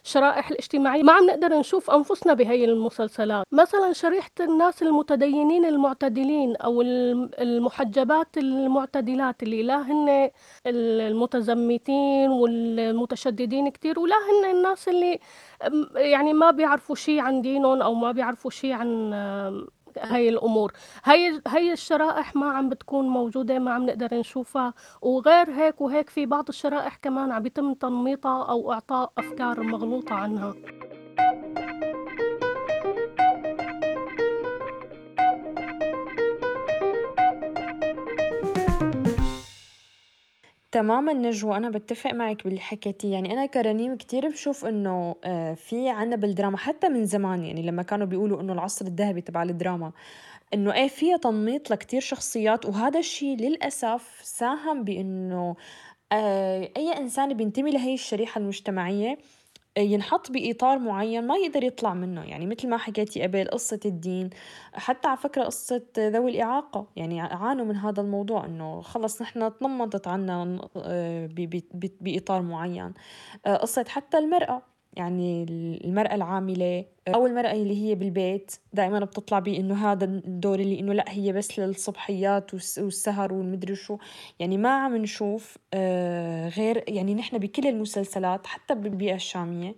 الشرائح 0.06 0.50
الاجتماعية. 0.50 1.04
ما 1.04 1.14
عم 1.14 1.26
نقدر 1.26 1.60
نشوف 1.60 1.92
أنفسنا 1.92 2.34
بهي 2.34 2.66
المسلسلات. 2.66 3.46
مثلا 3.52 3.94
شريحة 3.94 4.32
الناس 4.40 4.84
المتدينين 4.84 5.66
المعتدلين 5.66 6.56
أو 6.56 6.82
المحجبات 6.82 8.38
المعتدلات 8.38 9.44
اللي 9.44 9.64
لا 9.64 9.82
هن 9.82 10.30
المتزمتين 10.66 12.30
والمتشددين 12.30 13.70
كتير 13.70 14.00
ولا 14.00 14.16
هن 14.16 14.52
الناس 14.58 14.88
اللي 14.88 15.20
يعني 15.96 16.34
ما 16.34 16.52
بيعرفوا 16.52 16.96
شيء 16.96 17.20
عن 17.20 17.42
دينهم 17.42 17.82
أو 17.82 17.94
ما 17.94 18.12
بيعرفوا 18.12 18.52
شيء 18.52 18.72
عن 18.74 19.14
هاي 20.00 20.30
الأمور. 20.30 20.74
هاي 21.04 21.42
هاي 21.48 21.74
الشرائح 21.74 22.36
ما 22.36 22.52
عم 22.52 22.70
بتكون 22.70 23.08
موجودة 23.08 23.60
ما 23.60 23.72
عم 23.72 23.86
نقدر 23.86 24.14
نشوفها. 24.14 24.74
وغير 25.02 25.52
هيك 25.52 25.82
وهيك 25.82 26.10
في 26.10 26.26
بعض 26.26 26.48
الشرائح 26.50 26.96
كمان 26.96 27.32
عم 27.32 27.44
بيتم 27.44 27.74
تنميطها 27.74 28.50
أو 28.50 28.72
إعطاء 28.74 29.12
أفكار 29.18 29.64
مغلوطة 29.64 30.16
عنها. 30.16 30.54
تماما 40.78 41.14
نجوى 41.14 41.58
أنا 41.58 41.70
بتفق 41.70 42.14
معك 42.14 42.44
باللي 42.44 42.60
حكيتيه 42.60 43.12
يعني 43.12 43.34
أنا 43.34 43.46
كرنيم 43.46 43.96
كتير 43.96 44.30
بشوف 44.30 44.66
إنه 44.66 45.16
آه، 45.24 45.54
في 45.54 45.90
عنا 45.90 46.16
بالدراما 46.16 46.58
حتى 46.58 46.90
من 46.90 47.06
زمان 47.06 47.44
يعني 47.44 47.62
لما 47.62 47.84
كانوا 47.84 48.08
بيقولوا 48.08 48.42
إنه 48.42 48.54
العصر 48.54 48.86
الذهبي 48.86 49.22
تبع 49.22 49.44
الدراما 49.44 49.92
إنه 50.54 50.74
إيه 50.74 50.88
فيها 50.88 51.18
تنميط 51.18 51.72
لكتير 51.72 52.02
شخصيات. 52.02 52.66
وهذا 52.66 53.00
الشيء 53.00 53.38
للأسف 53.38 54.20
ساهم 54.24 54.84
بإنه 54.84 55.56
آه، 56.12 56.70
أي 56.78 56.98
إنسان 56.98 57.34
بينتمي 57.34 57.72
لهي 57.72 57.94
الشريحة 57.94 58.40
المجتمعية 58.40 59.18
ينحط 59.78 60.32
بإطار 60.32 60.80
معين 60.80 61.28
ما 61.28 61.36
يقدر 61.38 61.64
يطلع 61.64 61.94
منه. 61.94 62.24
يعني 62.24 62.46
مثل 62.46 62.70
ما 62.70 62.78
حكيتي 62.78 63.22
قبل 63.24 63.48
قصة 63.48 63.80
الدين 63.86 64.30
حتى 64.74 65.08
على 65.08 65.18
فكرة 65.18 65.44
قصة 65.44 65.84
ذوي 66.00 66.32
الإعاقة 66.32 66.88
يعني 66.96 67.22
عانوا 67.22 67.66
من 67.66 67.76
هذا 67.76 68.02
الموضوع 68.02 68.46
إنه 68.46 68.82
خلص 68.82 69.22
نحن 69.22 69.58
تنمطت 69.60 70.08
عنا 70.08 70.60
آه، 70.78 71.30
بإطار 72.02 72.42
معين. 72.42 72.94
آه، 73.46 73.56
قصة 73.58 73.86
حتى 73.90 74.18
المرأة. 74.18 74.77
يعني 74.98 75.44
المرأة 75.84 76.16
العاملة 76.16 76.86
أو 77.08 77.28
المرأة 77.28 77.52
اللي 77.52 77.86
هي 77.86 77.96
بالبيت 77.96 78.52
دائما 78.74 79.00
بتطلع 79.00 79.40
بإنه 79.40 79.92
هذا 79.92 80.06
الدور 80.06 80.60
اللي 80.60 80.80
إنه 80.80 80.94
لا 80.94 81.06
هي 81.08 81.34
بس 81.34 81.60
للصبحيات 81.60 82.54
والسهر 82.54 83.34
والمدري 83.34 83.76
شو. 83.76 83.98
يعني 84.40 84.58
ما 84.58 84.70
عم 84.70 84.96
نشوف 84.96 85.58
آه، 85.74 86.50
غير 86.50 86.84
يعني 86.88 87.14
نحن 87.14 87.38
بكل 87.38 87.68
المسلسلات 87.68 88.48
حتى 88.48 88.76
بالبيئة 88.76 89.16
الشامية 89.16 89.76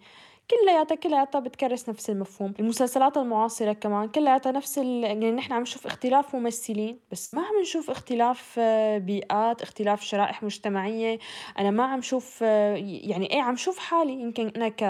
كلياتها 0.49 0.95
كلياتها 0.95 1.39
بتكرس 1.39 1.89
نفس 1.89 2.09
المفهوم. 2.09 2.53
المسلسلات 2.59 3.17
المعاصرة 3.17 3.73
كمان 3.73 4.07
كلياتها 4.07 4.51
نفس 4.51 4.77
ال... 4.77 5.03
يعني 5.03 5.31
نحن 5.31 5.53
عم 5.53 5.61
نشوف 5.61 5.85
اختلاف 5.85 6.35
ممثلين 6.35 6.99
بس 7.11 7.33
ما 7.33 7.41
عم 7.41 7.61
نشوف 7.61 7.89
اختلاف 7.89 8.55
آه، 8.59 8.97
بيئات 8.97 9.61
اختلاف 9.61 10.01
شرائح 10.03 10.43
مجتمعية. 10.43 11.19
أنا 11.59 11.71
ما 11.71 11.83
عم 11.83 12.01
شوف 12.01 12.39
آه، 12.43 12.75
يعني 12.83 13.31
إيه 13.31 13.41
عم 13.41 13.55
شوف 13.55 13.77
حالي. 13.77 14.13
يمكن 14.13 14.47
أنا 14.47 14.69
ك... 14.69 14.83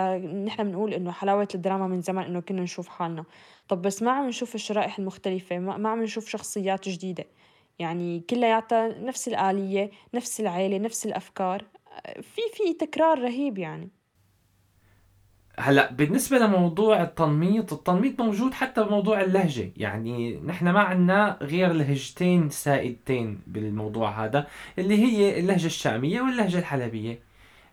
نحن 0.46 0.64
بنقول 0.64 0.94
إنه 0.94 1.12
حلاوة 1.12 1.48
الدراما 1.56 1.88
من 1.88 2.02
زمان 2.02 2.26
إنه 2.26 2.40
كنا 2.40 2.62
نشوف 2.62 2.88
حالنا. 2.88 3.24
طب 3.68 3.82
بس 3.82 4.02
ما 4.04 4.12
عم 4.12 4.28
نشوف 4.28 4.56
الشرائح 4.56 5.00
المختلفة. 5.00 5.60
ما, 5.60 5.90
عم 5.90 6.04
نشوف 6.04 6.30
شخصيات 6.30 6.90
جديدة. 6.90 7.26
يعني 7.80 8.20
كلياتها 8.30 8.88
نفس 8.88 9.28
الآلية 9.28 9.92
نفس 10.14 10.40
العيلة 10.40 10.78
نفس 10.78 11.06
الأفكار. 11.06 11.66
آه، 12.06 12.22
في 12.22 12.42
في 12.54 12.74
تكرار 12.74 13.20
رهيب 13.20 13.58
يعني. 13.58 13.99
هلا 15.60 15.92
بالنسبة 15.92 16.38
لموضوع 16.38 17.02
التنميط، 17.04 17.74
التنميط 17.74 18.22
موجود 18.22 18.54
حتى 18.54 18.84
بموضوع 18.84 19.22
اللهجة، 19.22 19.72
يعني 19.78 20.40
نحن 20.46 20.70
ما 20.70 20.80
عنا 20.80 21.38
غير 21.42 21.72
لهجتين 21.74 22.50
سائدتين 22.50 23.40
بالموضوع 23.48 24.26
هذا 24.26 24.48
اللي 24.80 24.98
هي 24.98 25.40
اللهجة 25.40 25.66
الشامية 25.66 26.22
واللهجة 26.22 26.60
الحلبية. 26.60 27.20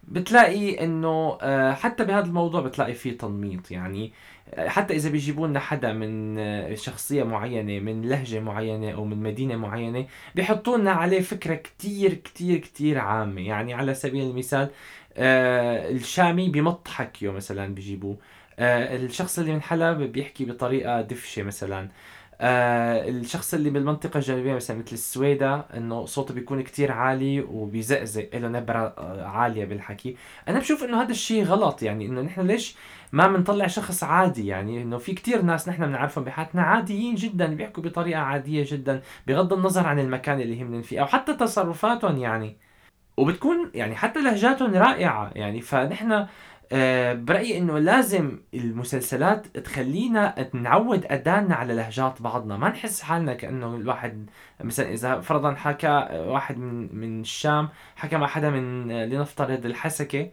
بتلاقي 0.08 0.84
إنه 0.84 1.38
آه، 1.42 1.72
حتى 1.74 2.04
بهذا 2.04 2.26
الموضوع 2.26 2.60
بتلاقي 2.60 2.94
فيه 2.94 3.18
تنميط. 3.18 3.70
يعني 3.70 4.12
آه، 4.54 4.68
حتى 4.68 4.94
إذا 4.96 5.10
بيجيبوا 5.10 5.46
لنا 5.48 5.60
حدا 5.60 5.92
من 5.92 6.38
آه، 6.38 6.74
شخصية 6.74 7.22
معينة 7.22 7.80
من 7.80 8.08
لهجة 8.08 8.40
معينة 8.40 8.90
أو 8.90 9.04
من 9.04 9.22
مدينة 9.22 9.56
معينة 9.56 10.06
بيحطوا 10.34 10.78
لنا 10.78 10.90
عليه 10.92 11.20
فكرة 11.20 11.54
كتير 11.54 12.14
كتير 12.14 12.58
كتير 12.58 12.98
عامة. 12.98 13.40
يعني 13.40 13.74
على 13.74 13.94
سبيل 13.94 14.30
المثال 14.30 14.70
الشامي 15.18 16.48
بمط 16.48 16.88
حكيه 16.88 17.30
مثلا 17.32 17.74
بيجيبوه. 17.74 18.16
آه 18.58 18.96
الشخص 18.96 19.38
اللي 19.38 19.52
من 19.52 19.62
حلب 19.62 19.98
بيحكي 20.02 20.44
بطريقة 20.44 21.00
دفشة 21.00 21.42
مثلا. 21.42 21.88
آه 22.40 23.08
الشخص 23.08 23.54
اللي 23.54 23.70
بالمنطقة 23.70 24.16
الجنوبية 24.18 24.54
مثلا 24.54 24.78
مثل 24.78 24.92
السويدة 24.92 25.54
إنه 25.76 26.06
صوته 26.06 26.34
بيكون 26.34 26.62
كتير 26.62 26.92
عالي 26.92 27.40
وبيزقزق 27.40 28.28
له 28.34 28.48
نبرة 28.48 28.78
آه، 28.98 29.24
عالية 29.26 29.64
بالحكي. 29.64 30.16
أنا 30.48 30.58
بشوف 30.58 30.84
إنه 30.84 31.02
هذا 31.02 31.10
الشيء 31.10 31.44
غلط 31.44 31.82
يعني 31.82 32.06
إنه 32.06 32.20
نحن 32.20 32.40
ليش 32.46 32.76
ما 33.12 33.26
بنطلع 33.28 33.66
شخص 33.66 34.04
عادي؟ 34.04 34.46
يعني 34.46 34.82
إنه 34.82 34.98
في 34.98 35.12
كتير 35.14 35.42
ناس 35.42 35.68
نحن 35.68 35.86
بنعرفهم 35.86 36.24
بحياتنا 36.24 36.62
عاديين 36.62 37.14
جدا 37.14 37.46
بيحكوا 37.54 37.82
بطريقة 37.82 38.20
عادية 38.20 38.64
جدا 38.68 39.02
بغض 39.26 39.52
النظر 39.52 39.86
عن 39.86 39.98
المكان 39.98 40.40
اللي 40.40 40.62
هم 40.62 40.82
فيه 40.82 41.00
أو 41.00 41.06
حتى 41.06 41.34
تصرفاتهم 41.34 42.16
يعني. 42.18 42.56
وبتكون 43.16 43.70
يعني 43.74 43.96
حتى 43.96 44.22
لهجاتهم 44.22 44.74
رائعة. 44.74 45.30
يعني 45.34 45.60
فنحن 45.60 46.26
آه، 46.72 47.14
برأيي 47.14 47.58
إنه 47.58 47.78
لازم 47.78 48.38
المسلسلات 48.54 49.46
تخلينا 49.58 50.48
نعود 50.54 51.04
اذاننا 51.04 51.54
على 51.54 51.74
لهجات 51.74 52.22
بعضنا. 52.22 52.56
ما 52.56 52.68
نحس 52.68 53.02
حالنا 53.02 53.34
كأنه 53.34 53.76
الواحد 53.76 54.30
مثلا 54.60 54.92
إذا 54.92 55.20
فرضا 55.20 55.54
حكى 55.54 56.08
واحد 56.12 56.58
من 56.58 56.96
من 56.96 57.20
الشام 57.20 57.68
حكى 57.96 58.16
مع 58.16 58.26
حدا 58.26 58.50
من 58.50 58.88
لنفترض 58.88 59.66
الحسكة 59.66 60.30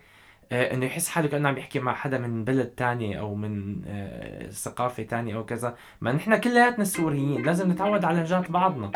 آه، 0.52 0.74
إنه 0.74 0.86
يحس 0.86 1.10
حاله 1.10 1.28
كأنه 1.28 1.50
عم 1.50 1.58
يحكي 1.58 1.80
مع 1.80 1.93
حدا 1.93 2.17
من 2.17 2.43
بلد 2.43 2.67
تاني 2.67 3.19
أو 3.19 3.36
من 3.36 3.82
آه، 3.88 4.50
ثقافة 4.50 5.04
تانية 5.04 5.36
أو 5.36 5.46
كذا. 5.46 5.76
ما 6.02 6.12
نحن 6.12 6.38
كلياتنا 6.38 6.84
سوريين 6.84 7.46
لازم 7.46 7.72
نتعود 7.72 8.06
على 8.06 8.17
لهجات 8.17 8.52
بعضنا. 8.52 8.91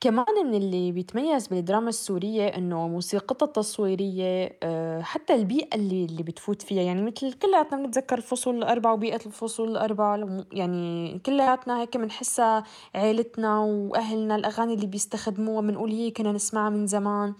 كمان 0.00 0.26
من 0.46 0.54
اللي 0.54 0.92
بيتميز 0.92 1.46
بالدراما 1.46 1.88
السورية 1.88 2.46
إنه 2.48 2.88
موسيقتها 2.88 3.46
التصويرية 3.46 4.58
آه، 4.62 5.00
حتى 5.00 5.34
البيئة 5.34 5.74
اللي 5.74 6.04
اللي 6.04 6.22
بتفوت 6.22 6.62
فيها. 6.62 6.82
يعني 6.82 7.02
مثل 7.02 7.32
كلياتنا 7.32 7.78
بنتذكر 7.82 8.18
الفصول 8.18 8.56
الأربعة 8.58 8.92
وبيئة 8.92 9.26
الفصول 9.26 9.70
الأربعة. 9.70 10.44
يعني 10.52 11.18
كلياتنا 11.26 11.80
هيك 11.80 11.96
بنحسها 11.96 12.64
عيلتنا 12.94 13.58
وأهلنا 13.58 14.36
الأغاني 14.36 14.74
اللي 14.74 14.86
بيستخدموها 14.86 15.60
بنقول 15.60 15.90
هي 15.90 16.10
كنا 16.10 16.32
نسمعها 16.32 16.70
من 16.70 16.86
زمان. 16.86 17.34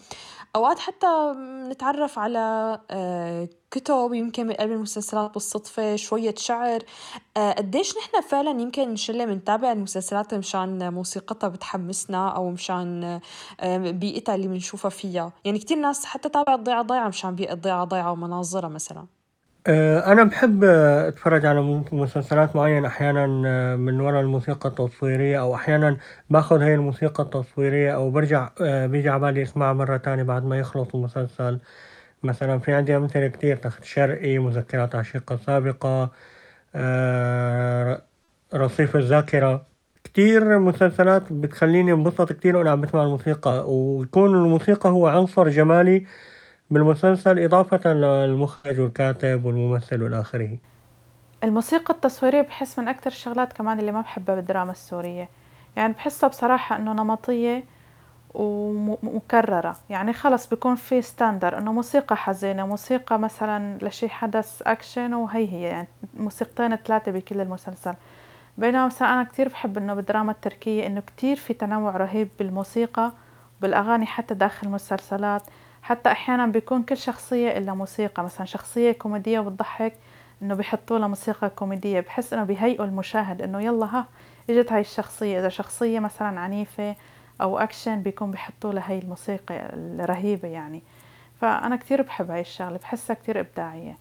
أوقات 0.57 0.79
حتى 0.79 1.07
نتعرف 1.71 2.19
على 2.19 2.39
آه، 2.91 3.49
كتب 3.71 4.11
يمكن 4.15 4.47
من 4.47 4.53
قبل 4.55 4.73
المسلسلات 4.73 5.35
بالصدفة 5.35 5.97
شوية 5.97 6.35
شعر. 6.39 6.83
آه، 7.37 7.53
قديش 7.53 7.95
نحن 7.97 8.21
فعلا 8.29 8.51
يمكن 8.61 8.97
شلة 8.97 9.25
بنتابع 9.25 9.73
المسلسلات 9.73 10.35
مشان 10.35 10.93
موسيقتها 10.95 11.49
بتحمسنا 11.49 12.29
أو 12.29 12.51
مشان 12.51 13.21
آه، 13.61 13.77
بيئتها 13.91 14.35
اللي 14.35 14.49
بنشوفها 14.49 14.89
فيها. 14.91 15.33
يعني 15.45 15.59
كتير 15.59 15.79
ناس 15.79 16.05
حتى 16.05 16.29
تابع 16.29 16.55
الضيعة 16.55 16.83
ضيعة 16.83 17.09
مشان 17.09 17.35
بيئة 17.35 17.55
ضيعة 17.55 17.85
ضيعة 17.85 18.13
ومناظرها 18.13 18.69
مثلا. 18.69 19.20
أنا 19.69 20.25
بحب 20.25 20.65
أتفرج 20.65 21.47
على 21.47 21.61
مسلسلات 21.93 22.57
معينة. 22.57 22.89
أحيانا 22.89 23.27
من 23.77 24.01
وراء 24.01 24.21
الموسيقى 24.21 24.69
التصويرية 24.69 25.41
أو 25.41 25.55
أحيانا 25.55 25.97
باخذ 26.31 26.63
هاي 26.63 26.75
الموسيقى 26.75 27.23
التصويرية 27.23 27.95
أو 27.95 28.11
برجع 28.11 28.49
بيجي 28.61 29.09
على 29.09 29.21
بالي 29.21 29.43
أسمعها 29.43 29.73
مرة 29.73 29.97
تانية 29.97 30.23
بعد 30.23 30.45
ما 30.45 30.59
يخلص 30.59 30.95
المسلسل. 30.95 31.61
مثلا 32.23 32.59
في 32.59 32.73
عندي 32.75 32.97
أمثلة 32.97 33.29
كتير 33.29 33.57
تخت 33.57 33.85
شرقي 33.85 34.39
مذكرات 34.39 34.95
عشيقة 34.95 35.37
سابقة 35.37 36.11
آه، 36.75 38.03
رصيف 38.55 38.97
الذاكرة. 38.97 39.67
كتير 40.05 40.59
مسلسلات 40.59 41.33
بتخليني 41.33 41.93
انبسط 41.93 42.33
كتير 42.33 42.57
وأنا 42.57 42.71
عم 42.71 42.81
بسمع 42.81 43.03
الموسيقى 43.03 43.65
ويكون 43.75 44.35
الموسيقى 44.35 44.91
هو 44.91 45.07
عنصر 45.09 45.49
جمالي 45.49 46.07
بالمسلسل 46.71 47.39
إضافة 47.39 47.93
للمخرج 47.93 48.81
والكاتب 48.81 49.45
والممثل 49.45 50.03
والآخره 50.03 50.59
الموسيقى 51.45 51.95
التصويرية 51.95 52.43
بحس 52.43 52.79
من 52.79 52.89
أكتر 52.89 53.11
الشغلات 53.11 53.53
كمان 53.53 53.81
اللي 53.81 53.93
ما 53.93 54.01
بحبها 54.01 54.35
بالدراما 54.35 54.73
السورية. 54.73 55.29
يعني 55.77 55.93
بحسها 55.93 56.29
بصراحة 56.29 56.77
إنه 56.77 56.93
نمطية 56.93 57.65
ومكررة. 58.35 59.77
يعني 59.91 60.13
خلص 60.13 60.49
بيكون 60.49 60.75
في 60.75 61.03
standard 61.03 61.59
إنه 61.59 61.73
موسيقى 61.73 62.17
حزينة 62.17 62.67
موسيقى 62.67 63.19
مثلا 63.19 63.79
لشي 63.83 64.09
حدث 64.09 64.63
اكشن 64.67 65.15
وهي 65.15 65.49
هي. 65.49 65.63
يعني 65.63 65.89
موسيقتين 66.15 66.77
ثلاثة 66.77 67.13
بكل 67.13 67.41
المسلسل. 67.41 67.95
بينما 68.59 68.87
مثلا 68.87 69.13
أنا 69.13 69.25
كتير 69.25 69.49
بحب 69.49 69.79
إنه 69.79 69.95
بالدراما 69.95 70.33
التركية 70.33 70.87
إنه 70.87 71.01
كتير 71.01 71.37
في 71.37 71.55
تنوع 71.55 71.97
رهيب 71.97 72.29
بالموسيقى 72.39 73.13
بالأغاني 73.61 74.07
حتى 74.07 74.35
داخل 74.35 74.67
المسلسلات. 74.67 75.43
حتى 75.83 76.13
أحيانا 76.13 76.47
بيكون 76.47 76.83
كل 76.83 76.97
شخصية 76.97 77.59
إلا 77.59 77.75
موسيقى 77.75 78.25
مثلا 78.25 78.47
شخصية 78.47 78.93
كوميدية 78.93 79.41
وبتضحك 79.41 79.93
إنه 80.43 80.55
بيحطوا 80.55 80.99
لها 80.99 81.09
موسيقى 81.09 81.51
كوميدية 81.51 82.01
بحس 82.01 82.33
إنه 82.33 82.45
بيهيئوا 82.45 82.85
المشاهد 82.85 83.43
إنه 83.43 83.63
يلا 83.63 83.87
ها 83.87 84.07
إجت 84.51 84.73
هاي 84.73 84.81
الشخصية 84.81 85.39
إذا 85.41 85.49
شخصية 85.49 86.01
مثلا 86.01 86.41
عنيفة 86.41 86.97
أو 87.41 87.59
أكشن 87.59 88.03
بيكون 88.03 88.31
بيحطوا 88.31 88.73
لها 88.73 88.91
هاي 88.91 88.99
الموسيقى 88.99 89.71
الرهيبة 89.75 90.49
يعني. 90.49 90.83
فأنا 91.41 91.77
كتير 91.77 92.03
بحب 92.03 92.31
هاي 92.31 92.41
الشغلة 92.41 92.77
بحسها 92.79 93.15
كتير 93.15 93.41
إبداعية. 93.41 93.99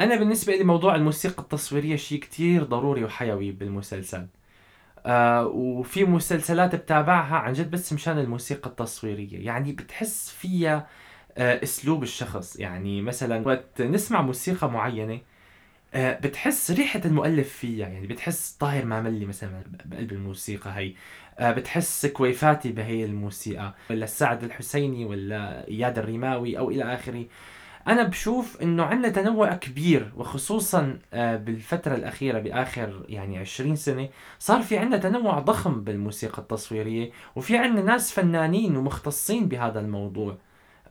أنا 0.00 0.16
بالنسبة 0.16 0.56
لي 0.56 0.64
موضوع 0.64 0.94
الموسيقى 0.94 1.42
التصويرية 1.42 1.96
شيء 1.96 2.20
كتير 2.20 2.64
ضروري 2.64 3.04
وحيوي 3.04 3.50
بالمسلسل. 3.52 4.26
آه 5.06 5.46
وفي 5.46 6.04
مسلسلات 6.04 6.74
بتابعها 6.74 7.36
عن 7.36 7.52
جد 7.52 7.70
بس 7.70 7.92
مشان 7.92 8.18
الموسيقى 8.18 8.70
التصويرية. 8.70 9.46
يعني 9.46 9.72
بتحس 9.72 10.30
فيها 10.30 10.86
أسلوب 11.38 12.02
الشخص. 12.02 12.56
يعني 12.56 13.02
مثلا 13.02 13.46
وقت 13.48 13.82
نسمع 13.82 14.22
موسيقى 14.22 14.70
معينة 14.70 15.20
آه، 15.94 16.18
بتحس 16.20 16.70
ريحة 16.70 17.00
المؤلف 17.04 17.48
فيها. 17.52 17.88
يعني 17.88 18.06
بتحس 18.06 18.52
طاهر 18.60 18.84
معملي 18.84 19.26
مثلا 19.26 19.62
بقلب 19.84 20.12
الموسيقى 20.12 20.70
هي 20.78 20.92
آه، 21.38 21.52
بتحس 21.52 22.06
كويفاتي 22.06 22.72
بهي 22.72 23.04
الموسيقى. 23.04 23.74
ولا 23.90 24.04
السعد 24.04 24.44
الحسيني 24.44 25.04
ولا 25.04 25.68
إياد 25.68 25.98
الرماوي 25.98 26.58
أو 26.58 26.70
إلى 26.70 26.94
آخره. 26.94 27.24
أنا 27.88 28.02
بشوف 28.02 28.62
إنه 28.62 28.84
عندنا 28.84 29.08
تنوع 29.12 29.54
كبير. 29.54 30.12
وخصوصا 30.16 30.98
آه، 31.12 31.36
بالفترة 31.36 31.94
الأخيرة 31.94 32.38
بآخر 32.38 33.04
يعني 33.08 33.38
20 33.38 33.76
سنة 33.76 34.08
صار 34.38 34.62
في 34.62 34.78
عندنا 34.78 34.98
تنوع 35.00 35.38
ضخم 35.38 35.84
بالموسيقى 35.84 36.38
التصويرية. 36.42 37.10
وفي 37.36 37.56
عندنا 37.58 37.82
ناس 37.82 38.12
فنانين 38.12 38.76
ومختصين 38.76 39.48
بهذا 39.48 39.80
الموضوع. 39.80 40.38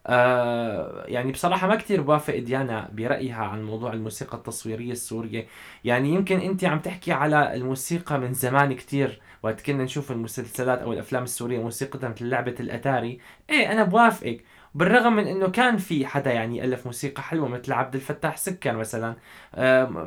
آه 0.07 1.03
يعني 1.07 1.31
بصراحة 1.31 1.67
ما 1.67 1.75
كتير 1.75 2.01
بوافق 2.01 2.37
ديانا 2.39 2.89
برأيها 2.93 3.43
عن 3.45 3.63
موضوع 3.63 3.93
الموسيقى 3.93 4.37
التصويرية 4.37 4.91
السورية. 4.91 5.47
يعني 5.83 6.09
يمكن 6.09 6.39
انت 6.39 6.63
عم 6.65 6.79
تحكي 6.79 7.11
على 7.11 7.55
الموسيقى 7.55 8.19
من 8.19 8.33
زمان 8.33 8.73
كتير 8.73 9.21
وقت 9.43 9.61
كنا 9.61 9.83
نشوف 9.83 10.11
المسلسلات 10.11 10.79
أو 10.79 10.93
الأفلام 10.93 11.23
السورية 11.23 11.59
موسيقتها 11.59 12.09
مثل 12.09 12.29
لعبة 12.29 12.55
الأتاري. 12.59 13.19
إيه 13.49 13.71
أنا 13.71 13.83
بوافقك. 13.83 14.43
بالرغم 14.75 15.13
من 15.15 15.27
إنه 15.27 15.47
كان 15.49 15.77
في 15.77 16.05
حدا 16.05 16.31
يعني 16.31 16.63
ألف 16.63 16.85
موسيقى 16.85 17.23
حلوة 17.23 17.47
مثل 17.47 17.73
عبد 17.73 17.95
الفتاح 17.95 18.37
سكر 18.37 18.77
مثلا. 18.77 19.15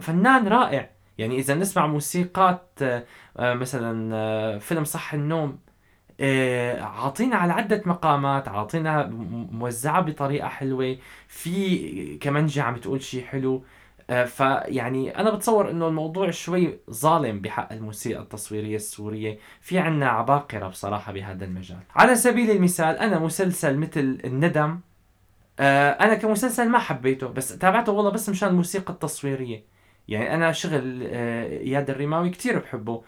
فنان 0.01 0.49
رائع. 0.49 0.91
يعني 1.19 1.39
إذا 1.39 1.55
نسمع 1.55 1.87
موسيقات 1.87 2.69
آه 2.83 3.05
مثلا 3.55 4.15
آه 4.17 4.59
فيلم 4.59 4.85
صح 4.85 5.15
النوم 5.15 5.59
عاطينا 6.81 7.37
على 7.37 7.53
عدة 7.53 7.83
مقامات 7.87 8.49
عاطينا 8.49 9.07
موزعة 9.53 10.01
بطريقة 10.01 10.49
حلوة. 10.49 10.97
في 11.29 12.19
كمانجة 12.19 12.63
عم 12.63 12.77
تقول 12.77 13.03
شيء 13.03 13.25
حلو. 13.25 13.63
آه، 14.11 14.25
فيعني 14.25 15.19
أنا 15.19 15.31
بتصور 15.31 15.71
إنه 15.71 15.89
الموضوع 15.89 16.31
شوي 16.31 16.79
ظالم 16.91 17.41
بحق 17.41 17.73
الموسيقى 17.73 18.23
التصويرية 18.23 18.77
السورية. 18.77 19.39
في 19.61 19.79
عنا 19.79 20.09
عباقرة 20.09 20.69
بصراحة 20.69 21.13
بهذا 21.13 21.45
المجال. 21.45 21.79
على 21.95 22.15
سبيل 22.15 22.51
المثال 22.51 22.97
أنا 22.99 23.19
مسلسل 23.19 23.79
مثل 23.79 24.19
الندم 24.25 24.81
آه، 25.61 25.91
أنا 25.91 26.15
كمسلسل 26.15 26.69
ما 26.69 26.79
حبيته 26.79 27.29
بس 27.29 27.59
تابعته 27.59 27.93
والله 27.93 28.11
بس 28.11 28.29
مشان 28.29 28.49
الموسيقى 28.49 28.93
التصويرية. 28.93 29.65
يعني 30.09 30.35
أنا 30.35 30.53
شغل 30.53 31.03
إياد 31.03 31.91
الرماوي 31.91 32.31
كتير 32.31 32.59
بحبه. 32.59 33.03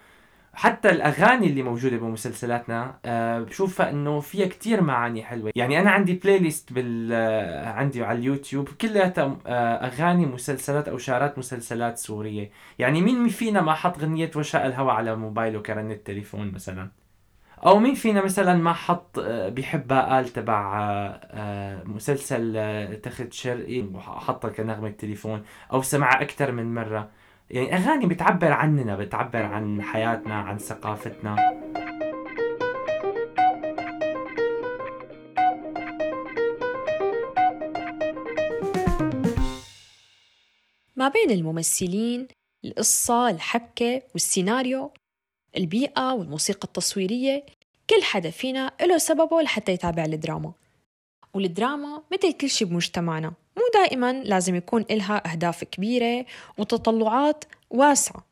حتى 0.53 0.89
الأغاني 0.89 1.47
اللي 1.47 1.63
موجودة 1.63 1.97
بمسلسلاتنا 1.97 2.99
أه 3.05 3.39
بشوفها 3.39 3.89
إنه 3.89 4.19
فيها 4.19 4.47
كتير 4.47 4.81
معاني 4.81 5.23
حلوة. 5.23 5.51
يعني 5.55 5.79
أنا 5.79 5.91
عندي 5.91 6.13
playlist 6.13 6.73
بال 6.73 7.09
آه، 7.13 7.69
عندي 7.69 8.03
على 8.03 8.19
اليوتيوب 8.19 8.69
كلها 8.69 9.13
أه 9.17 9.75
أغاني 9.87 10.25
مسلسلات 10.25 10.87
أو 10.87 10.97
شارات 10.97 11.37
مسلسلات 11.37 11.97
سورية. 11.97 12.51
يعني 12.79 13.01
مين 13.01 13.27
فينا 13.27 13.61
ما 13.61 13.73
حط 13.73 13.99
غنيه 13.99 14.31
وشاء 14.35 14.67
الهوى 14.67 14.91
على 14.91 15.15
موبايله 15.15 15.61
كرنة 15.61 15.93
تليفون 15.93 16.51
مثلا؟ 16.51 16.89
أو 17.65 17.79
مين 17.79 17.95
فينا 17.95 18.23
مثلا 18.23 18.55
ما 18.55 18.73
حط 18.73 19.19
آه، 19.19 19.49
بيحبها 19.49 20.01
قال 20.01 20.29
تبع 20.29 20.77
آه، 21.31 21.83
مسلسل 21.83 23.01
تخت 23.03 23.33
شرقي 23.33 23.81
وحطها 23.81 24.49
كنغمة 24.49 24.89
تليفون 24.89 25.43
أو 25.73 25.81
سمعها 25.81 26.21
أكثر 26.21 26.51
من 26.51 26.73
مرة. 26.73 27.20
يعني 27.49 27.75
أغاني 27.75 28.05
بتعبر 28.05 28.51
عننا 28.51 28.95
بتعبر 28.95 29.41
عن 29.41 29.81
حياتنا 29.81 30.35
عن 30.35 30.57
ثقافتنا. 30.57 31.35
ما 40.95 41.07
بين 41.07 41.31
الممثلين 41.31 42.27
القصة 42.65 43.29
الحبكة 43.29 44.01
والسيناريو 44.13 44.93
البيئة 45.57 46.13
والموسيقى 46.13 46.63
التصويرية 46.63 47.45
كل 47.89 48.03
حدا 48.03 48.29
فينا 48.29 48.71
له 48.81 48.97
سببه 48.97 49.41
لحتى 49.41 49.71
يتابع 49.71 50.05
الدراما. 50.05 50.53
والدراما 51.33 52.03
مثل 52.11 52.31
كل 52.31 52.49
شي 52.49 52.65
بمجتمعنا. 52.65 53.33
مو 53.57 53.63
دائما 53.73 54.13
لازم 54.13 54.55
يكون 54.55 54.85
إلها 54.91 55.31
أهداف 55.31 55.63
كبيرة 55.63 56.25
وتطلعات 56.57 57.45
واسعة. 57.69 58.25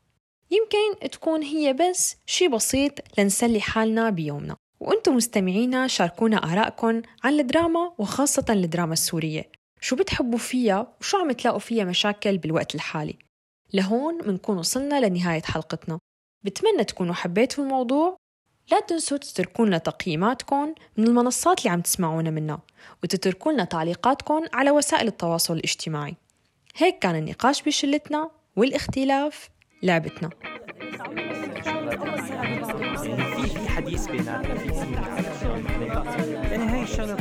يمكن 0.50 1.10
تكون 1.10 1.42
هي 1.42 1.72
بس 1.72 2.16
شي 2.26 2.48
بسيط 2.48 2.92
لنسلي 3.18 3.60
حالنا 3.60 4.10
بيومنا. 4.10 4.56
وأنتم 4.80 5.16
مستمعينا 5.16 5.86
شاركونا 5.86 6.52
آرائكم 6.52 7.02
عن 7.24 7.40
الدراما 7.40 7.92
وخاصة 7.98 8.44
الدراما 8.50 8.92
السورية. 8.92 9.50
شو 9.80 9.96
بتحبوا 9.96 10.38
فيها 10.38 10.96
وشو 11.00 11.18
عم 11.18 11.32
تلاقوا 11.32 11.58
فيها 11.58 11.84
مشاكل 11.84 12.38
بالوقت 12.38 12.74
الحالي؟ 12.74 13.18
لهون 13.72 14.18
بنكون 14.18 14.58
وصلنا 14.58 15.06
لنهاية 15.06 15.42
حلقتنا. 15.42 15.98
بتمنى 16.44 16.84
تكونوا 16.84 17.14
حبيتوا 17.14 17.64
الموضوع 17.64 18.16
لا 18.70 18.80
تنسوا 18.80 19.16
تتركوا 19.18 19.66
لنا 19.66 19.78
تقييماتكم 19.78 20.74
من 20.96 21.06
المنصات 21.06 21.58
اللي 21.58 21.70
عم 21.70 21.80
تسمعونا 21.80 22.30
منها 22.30 22.58
وتتركوا 23.02 23.52
لنا 23.52 23.64
تعليقاتكم 23.64 24.42
على 24.52 24.70
وسائل 24.70 25.06
التواصل 25.06 25.54
الاجتماعي. 25.56 26.16
هيك 26.76 26.98
كان 26.98 27.16
النقاش 27.16 27.62
بشلتنا 27.62 28.30
والاختلاف 28.56 29.48
لعبتنا. 29.82 30.30
في 33.60 33.68
حديث 33.68 34.06
بيناتنا 34.06 34.54
في 34.54 34.68
يعني 36.50 36.64
هاي 36.64 36.82
الشغلة 36.82 37.14